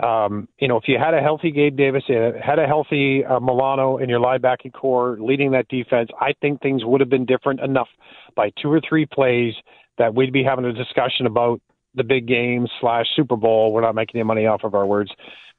Um, 0.03 0.47
you 0.59 0.67
know, 0.67 0.77
if 0.77 0.83
you 0.85 0.99
had 0.99 1.15
a 1.15 1.21
healthy 1.21 1.49
Gabe 1.49 1.75
Davis, 1.75 2.03
had 2.07 2.59
a 2.59 2.67
healthy 2.67 3.25
uh, 3.25 3.39
Milano 3.39 3.97
in 3.97 4.09
your 4.09 4.19
linebacking 4.19 4.73
corps 4.73 5.17
leading 5.19 5.49
that 5.53 5.67
defense, 5.69 6.11
I 6.21 6.33
think 6.39 6.61
things 6.61 6.85
would 6.85 7.01
have 7.01 7.09
been 7.09 7.25
different 7.25 7.61
enough 7.61 7.89
by 8.35 8.51
two 8.61 8.71
or 8.71 8.79
three 8.87 9.07
plays 9.07 9.55
that 9.97 10.13
we'd 10.13 10.31
be 10.31 10.43
having 10.43 10.65
a 10.65 10.73
discussion 10.73 11.25
about 11.25 11.59
the 11.97 12.03
big 12.03 12.27
game 12.27 12.67
slash 12.79 13.05
Super 13.15 13.35
Bowl. 13.35 13.73
We're 13.73 13.81
not 13.81 13.95
making 13.95 14.19
any 14.19 14.25
money 14.25 14.45
off 14.45 14.63
of 14.63 14.73
our 14.75 14.85
words 14.85 15.11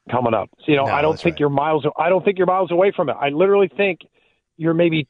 coming 0.09 0.33
up. 0.33 0.49
So, 0.59 0.71
you 0.71 0.75
know, 0.77 0.85
No, 0.85 0.91
I 0.93 1.01
don't 1.01 1.19
think 1.19 1.35
right. 1.35 1.39
you're 1.41 1.49
miles. 1.49 1.85
I 1.97 2.09
don't 2.09 2.25
think 2.25 2.37
you're 2.37 2.47
miles 2.47 2.71
away 2.71 2.91
from 2.95 3.09
it. 3.09 3.15
I 3.19 3.29
literally 3.29 3.69
think 3.75 3.99
you're 4.57 4.73
maybe 4.73 5.07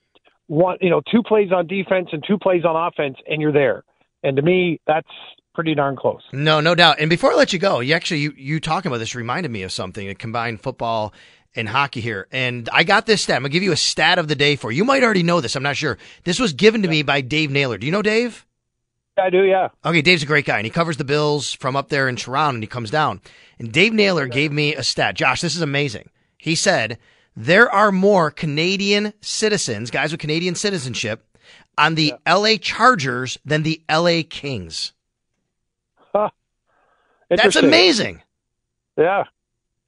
one, 0.47 0.77
you 0.81 0.89
know, 0.89 1.01
two 1.11 1.23
plays 1.23 1.51
on 1.51 1.67
defense 1.67 2.09
and 2.11 2.23
two 2.27 2.37
plays 2.37 2.65
on 2.65 2.75
offense, 2.75 3.17
and 3.27 3.41
you're 3.41 3.53
there. 3.53 3.83
And 4.23 4.35
to 4.35 4.41
me, 4.41 4.81
that's 4.87 5.07
pretty 5.53 5.75
darn 5.75 5.95
close. 5.95 6.21
No, 6.33 6.59
no 6.59 6.75
doubt. 6.75 6.97
And 6.99 7.09
before 7.09 7.31
I 7.31 7.35
let 7.35 7.53
you 7.53 7.59
go, 7.59 7.79
you 7.79 7.93
actually 7.93 8.19
you, 8.21 8.33
you 8.35 8.59
talking 8.59 8.89
about 8.89 8.97
this 8.97 9.15
reminded 9.15 9.51
me 9.51 9.63
of 9.63 9.71
something. 9.71 10.09
A 10.09 10.15
combined 10.15 10.61
football 10.61 11.13
and 11.55 11.67
hockey 11.67 12.01
here, 12.01 12.27
and 12.31 12.69
I 12.71 12.83
got 12.83 13.05
this 13.05 13.23
stat. 13.23 13.35
I'm 13.37 13.41
gonna 13.43 13.49
give 13.49 13.63
you 13.63 13.71
a 13.71 13.77
stat 13.77 14.19
of 14.19 14.27
the 14.27 14.35
day 14.35 14.55
for 14.55 14.71
you. 14.71 14.77
You 14.77 14.85
might 14.85 15.03
already 15.03 15.23
know 15.23 15.41
this. 15.41 15.55
I'm 15.55 15.63
not 15.63 15.77
sure. 15.77 15.97
This 16.23 16.39
was 16.39 16.53
given 16.53 16.81
to 16.83 16.87
me 16.87 17.01
by 17.03 17.21
Dave 17.21 17.49
Naylor. 17.51 17.77
Do 17.77 17.85
you 17.85 17.91
know 17.91 18.01
Dave? 18.01 18.45
I 19.21 19.29
do, 19.29 19.43
yeah. 19.43 19.69
Okay, 19.85 20.01
Dave's 20.01 20.23
a 20.23 20.25
great 20.25 20.45
guy, 20.45 20.57
and 20.57 20.65
he 20.65 20.71
covers 20.71 20.97
the 20.97 21.03
Bills 21.03 21.53
from 21.53 21.75
up 21.75 21.89
there 21.89 22.07
in 22.07 22.15
Toronto, 22.15 22.55
and 22.55 22.63
he 22.63 22.67
comes 22.67 22.89
down. 22.89 23.21
And 23.57 23.71
Dave 23.71 23.93
Naylor 23.93 24.27
gave 24.27 24.51
me 24.51 24.75
a 24.75 24.83
stat. 24.83 25.15
Josh, 25.15 25.41
this 25.41 25.55
is 25.55 25.61
amazing. 25.61 26.09
He 26.37 26.55
said 26.55 26.97
there 27.35 27.69
are 27.71 27.91
more 27.91 28.31
Canadian 28.31 29.13
citizens, 29.21 29.91
guys 29.91 30.11
with 30.11 30.21
Canadian 30.21 30.55
citizenship, 30.55 31.25
on 31.77 31.95
the 31.95 32.13
LA 32.27 32.55
Chargers 32.59 33.37
than 33.45 33.63
the 33.63 33.81
LA 33.89 34.21
Kings. 34.29 34.93
Huh. 36.13 36.29
That's 37.29 37.55
amazing. 37.55 38.21
Yeah. 38.97 39.25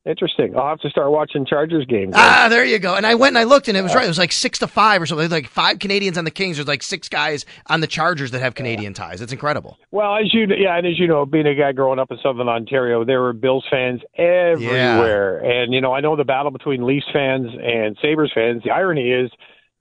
Interesting. 0.04 0.58
I'll 0.58 0.70
have 0.70 0.80
to 0.80 0.90
start 0.90 1.12
watching 1.12 1.46
Chargers 1.46 1.86
games. 1.86 2.14
Ah, 2.16 2.48
there 2.50 2.66
you 2.66 2.80
go. 2.80 2.96
And 2.96 3.06
I 3.06 3.14
went 3.14 3.36
and 3.36 3.38
I 3.38 3.44
looked, 3.44 3.68
and 3.68 3.78
it 3.78 3.84
was 3.84 3.94
right. 3.94 4.06
It 4.06 4.08
was 4.08 4.18
like 4.18 4.32
six 4.32 4.58
to 4.60 4.68
five 4.68 5.00
or 5.00 5.06
something. 5.06 5.30
Like 5.30 5.48
five 5.48 5.78
Canadians 5.78 6.18
on 6.18 6.26
the 6.26 6.32
Kings. 6.32 6.58
There's 6.58 6.68
like 6.68 6.82
six 6.82 7.08
guys 7.08 7.46
on 7.68 7.82
the 7.82 7.88
Chargers 7.88 8.32
that 8.32 8.42
have 8.42 8.56
Canadian 8.56 8.96
ties. 8.96 9.22
It's 9.22 9.32
incredible. 9.32 9.78
Well, 9.92 10.16
as 10.16 10.34
you 10.34 10.48
yeah, 10.58 10.76
and 10.76 10.88
as 10.88 10.98
you 10.98 11.08
know, 11.08 11.28
being 11.28 11.46
a 11.46 11.54
guy 11.54 11.72
growing 11.74 12.00
up 12.00 12.10
in 12.10 12.18
Southern 12.24 12.50
Ontario, 12.50 13.06
there 13.06 13.22
were 13.22 13.34
Bills 13.34 13.64
fans 13.70 14.02
everywhere, 14.18 15.38
and 15.38 15.72
you 15.72 15.82
know, 15.82 15.94
I 15.94 16.02
know 16.02 16.16
the 16.16 16.24
battle 16.24 16.50
between 16.52 16.84
Leafs 16.86 17.06
fans 17.14 17.48
and 17.62 17.96
Sabres 18.02 18.32
fans. 18.34 18.64
The 18.64 18.72
irony 18.72 19.12
is, 19.12 19.30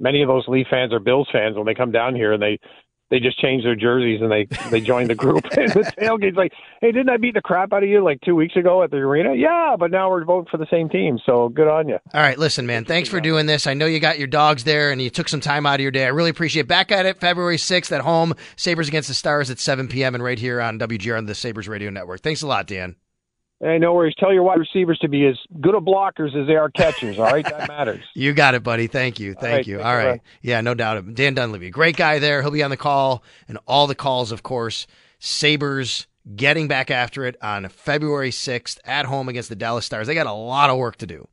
many 0.01 0.21
of 0.21 0.29
those 0.29 0.45
Leaf 0.49 0.67
fans 0.71 0.93
are 0.93 1.01
Bills 1.01 1.29
fans 1.33 1.57
when 1.57 1.65
they 1.65 1.75
come 1.75 1.93
down 1.93 2.15
here, 2.15 2.35
and 2.35 2.43
they 2.43 2.59
they 3.11 3.19
just 3.19 3.39
changed 3.39 3.67
their 3.67 3.75
jerseys 3.75 4.21
and 4.23 4.31
they 4.31 4.47
they 4.71 4.81
join 4.81 5.09
the 5.09 5.15
group. 5.15 5.45
and 5.57 5.71
the 5.73 5.93
tailgate's 5.99 6.37
like, 6.37 6.53
hey, 6.81 6.93
didn't 6.93 7.11
I 7.11 7.17
beat 7.17 7.35
the 7.35 7.43
crap 7.43 7.73
out 7.73 7.83
of 7.83 7.89
you 7.89 8.03
like 8.03 8.21
two 8.23 8.35
weeks 8.35 8.57
ago 8.57 8.83
at 8.83 8.91
the 8.91 8.99
arena? 8.99 9.35
Yeah, 9.35 9.77
but 9.79 9.91
now 9.91 10.11
we're 10.11 10.25
voting 10.25 10.49
for 10.51 10.57
the 10.57 10.67
same 10.71 10.89
team, 10.89 11.19
so 11.27 11.49
good 11.49 11.69
on 11.69 11.89
you. 11.89 11.99
All 12.15 12.21
right, 12.21 12.39
listen, 12.39 12.67
man. 12.67 12.85
Thanks 12.85 13.09
for 13.09 13.21
doing 13.21 13.47
this. 13.47 13.67
I 13.67 13.75
know 13.75 13.87
you 13.87 14.01
got 14.01 14.19
your 14.19 14.29
dogs 14.29 14.65
there 14.65 14.93
and 14.93 15.03
you 15.03 15.11
took 15.11 15.29
some 15.29 15.41
time 15.41 15.67
out 15.67 15.75
of 15.77 15.81
your 15.81 15.91
day. 15.91 16.05
I 16.05 16.09
really 16.09 16.31
appreciate 16.31 16.63
it. 16.63 16.69
Back 16.69 16.93
at 16.93 17.07
it 17.07 17.19
February 17.19 17.57
6th 17.57 17.93
at 17.93 18.01
home. 18.03 18.35
Sabres 18.57 18.89
against 18.89 19.09
the 19.09 19.15
Stars 19.15 19.51
at 19.51 19.59
7 19.59 19.89
p.m. 19.89 20.15
and 20.15 20.25
right 20.25 20.39
here 20.39 20.61
on 20.61 20.79
WGR 20.79 21.19
on 21.19 21.27
the 21.27 21.35
Sabres 21.35 21.69
Radio 21.69 21.91
Network. 21.91 22.21
Thanks 22.21 22.43
a 22.43 22.47
lot, 22.47 22.67
Dan. 22.67 22.97
Hey, 23.63 23.79
no 23.79 23.93
worries. 23.93 24.15
Tell 24.19 24.33
your 24.33 24.43
wide 24.43 24.59
receivers 24.59 24.99
to 25.01 25.09
be 25.09 25.27
as 25.27 25.37
good 25.61 25.75
of 25.75 25.83
blockers 25.83 26.35
as 26.35 26.47
they 26.47 26.57
are 26.57 26.71
catchers. 26.71 27.19
All 27.19 27.27
right, 27.27 27.45
that 27.45 27.69
matters. 27.69 28.03
You 28.15 28.33
got 28.33 28.55
it, 28.55 28.63
buddy. 28.63 28.87
Thank 28.87 29.21
you. 29.21 29.35
Thank 29.35 29.67
you. 29.67 29.81
All 29.81 29.97
right. 29.97 30.21
Yeah, 30.41 30.61
no 30.63 30.75
doubt. 30.75 31.15
Dan 31.15 31.35
Dunleavy, 31.35 31.69
great 31.71 31.97
guy 31.97 32.19
there. 32.19 32.41
He'll 32.41 32.51
be 32.51 32.63
on 32.63 32.71
the 32.71 32.77
call 32.79 33.23
and 33.49 33.59
all 33.67 33.87
the 33.87 33.95
calls, 33.95 34.33
of 34.33 34.43
course. 34.43 34.87
Sabres 35.19 36.07
getting 36.37 36.69
back 36.69 36.91
after 36.91 37.27
it 37.27 37.37
on 37.43 37.69
February 37.69 38.31
6th 38.31 38.79
at 38.85 39.05
home 39.05 39.29
against 39.29 39.49
the 39.51 39.57
Dallas 39.57 39.85
Stars. 39.85 40.07
They 40.07 40.15
got 40.15 40.27
a 40.27 40.33
lot 40.33 40.71
of 40.71 40.79
work 40.79 40.97
to 40.97 41.07
do. 41.07 41.29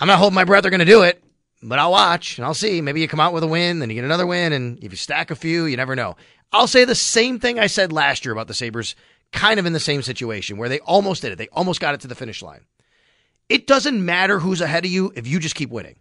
I'm 0.00 0.08
not 0.08 0.18
holding 0.18 0.34
my 0.34 0.44
breath 0.44 0.62
they're 0.62 0.70
going 0.70 0.80
to 0.80 0.84
do 0.84 1.02
it, 1.02 1.22
but 1.62 1.78
I'll 1.78 1.92
watch 1.92 2.38
and 2.38 2.44
I'll 2.44 2.54
see. 2.54 2.80
Maybe 2.80 3.00
you 3.00 3.06
come 3.08 3.20
out 3.20 3.32
with 3.32 3.44
a 3.44 3.48
win, 3.48 3.78
then 3.78 3.88
you 3.90 3.94
get 3.94 4.04
another 4.04 4.26
win, 4.26 4.52
and 4.52 4.82
if 4.82 4.90
you 4.92 4.96
stack 4.96 5.30
a 5.30 5.36
few, 5.36 5.66
you 5.66 5.76
never 5.76 5.94
know. 5.94 6.16
I'll 6.52 6.66
say 6.66 6.84
the 6.84 6.94
same 6.94 7.38
thing 7.38 7.58
I 7.58 7.66
said 7.66 7.92
last 7.92 8.24
year 8.24 8.32
about 8.32 8.48
the 8.48 8.54
Sabres, 8.54 8.94
kind 9.32 9.58
of 9.58 9.66
in 9.66 9.72
the 9.72 9.80
same 9.80 10.02
situation 10.02 10.56
where 10.56 10.68
they 10.68 10.80
almost 10.80 11.22
did 11.22 11.32
it. 11.32 11.38
They 11.38 11.48
almost 11.48 11.80
got 11.80 11.94
it 11.94 12.00
to 12.02 12.08
the 12.08 12.14
finish 12.14 12.42
line. 12.42 12.66
It 13.48 13.66
doesn't 13.66 14.04
matter 14.04 14.38
who's 14.38 14.60
ahead 14.60 14.84
of 14.84 14.90
you 14.90 15.12
if 15.16 15.26
you 15.26 15.40
just 15.40 15.54
keep 15.54 15.70
winning. 15.70 15.96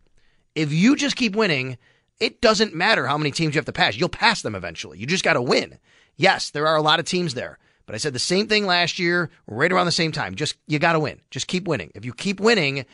If 0.55 0.71
you 0.71 0.95
just 0.95 1.15
keep 1.15 1.35
winning, 1.35 1.77
it 2.19 2.41
doesn't 2.41 2.75
matter 2.75 3.07
how 3.07 3.17
many 3.17 3.31
teams 3.31 3.55
you 3.55 3.59
have 3.59 3.65
to 3.65 3.73
pass. 3.73 3.97
You'll 3.97 4.09
pass 4.09 4.41
them 4.41 4.55
eventually. 4.55 4.99
You 4.99 5.07
just 5.07 5.23
got 5.23 5.33
to 5.33 5.41
win. 5.41 5.79
Yes, 6.17 6.51
there 6.51 6.67
are 6.67 6.75
a 6.75 6.81
lot 6.81 6.99
of 6.99 7.05
teams 7.05 7.33
there, 7.33 7.57
but 7.85 7.95
I 7.95 7.97
said 7.97 8.13
the 8.13 8.19
same 8.19 8.47
thing 8.47 8.65
last 8.65 8.99
year, 8.99 9.31
right 9.47 9.71
around 9.71 9.85
the 9.87 9.91
same 9.91 10.11
time. 10.11 10.35
Just 10.35 10.55
you 10.67 10.77
got 10.77 10.93
to 10.93 10.99
win. 10.99 11.19
Just 11.31 11.47
keep 11.47 11.67
winning. 11.67 11.91
If 11.95 12.05
you 12.05 12.13
keep 12.13 12.39
winning, 12.39 12.85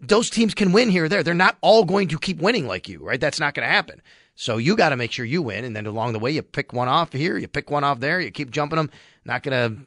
those 0.00 0.28
teams 0.28 0.54
can 0.54 0.72
win 0.72 0.90
here 0.90 1.04
or 1.04 1.08
there. 1.08 1.22
They're 1.22 1.34
not 1.34 1.56
all 1.60 1.84
going 1.84 2.08
to 2.08 2.18
keep 2.18 2.40
winning 2.40 2.66
like 2.66 2.88
you, 2.88 2.98
right? 2.98 3.20
That's 3.20 3.40
not 3.40 3.54
going 3.54 3.66
to 3.66 3.72
happen. 3.72 4.02
So 4.34 4.56
you 4.56 4.76
got 4.76 4.88
to 4.88 4.96
make 4.96 5.12
sure 5.12 5.24
you 5.24 5.42
win, 5.42 5.64
and 5.64 5.76
then 5.76 5.86
along 5.86 6.12
the 6.12 6.18
way, 6.18 6.32
you 6.32 6.42
pick 6.42 6.72
one 6.72 6.88
off 6.88 7.12
here, 7.12 7.38
you 7.38 7.46
pick 7.46 7.70
one 7.70 7.84
off 7.84 8.00
there, 8.00 8.20
you 8.20 8.30
keep 8.30 8.50
jumping 8.50 8.76
them. 8.76 8.90
Not 9.24 9.42
going 9.42 9.78
to 9.78 9.86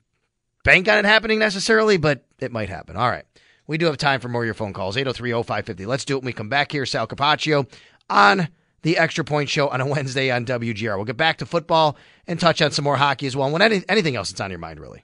bank 0.64 0.88
on 0.88 0.98
it 0.98 1.06
happening 1.06 1.40
necessarily, 1.40 1.98
but 1.98 2.24
it 2.40 2.52
might 2.52 2.70
happen. 2.70 2.96
All 2.96 3.10
right. 3.10 3.26
We 3.68 3.78
do 3.78 3.86
have 3.88 3.98
time 3.98 4.22
for 4.22 4.30
more 4.30 4.44
of 4.44 4.46
your 4.46 4.54
phone 4.54 4.72
calls. 4.72 4.96
803-0550. 4.96 5.86
Let's 5.86 6.06
do 6.06 6.16
it 6.16 6.20
when 6.20 6.28
we 6.28 6.34
come 6.34 6.50
back 6.50 6.72
here. 6.72 6.86
Sal 6.86 7.08
Capaccio 7.08 7.70
on 8.10 8.48
the 8.84 8.98
Extra 8.98 9.26
Point 9.26 9.50
Show 9.50 9.68
on 9.68 9.82
a 9.82 9.86
Wednesday 9.86 10.32
on 10.32 10.46
WGR. 10.46 10.96
We'll 10.96 11.04
get 11.04 11.18
back 11.18 11.40
to 11.40 11.46
football 11.46 11.98
and 12.26 12.40
touch 12.40 12.62
on 12.62 12.72
some 12.72 12.84
more 12.84 12.96
hockey 12.96 13.28
as 13.28 13.36
well. 13.36 13.62
Any, 13.62 13.84
anything 13.90 14.16
else 14.16 14.30
that's 14.30 14.40
on 14.40 14.50
your 14.50 14.60
mind, 14.60 14.80
really. 14.80 15.04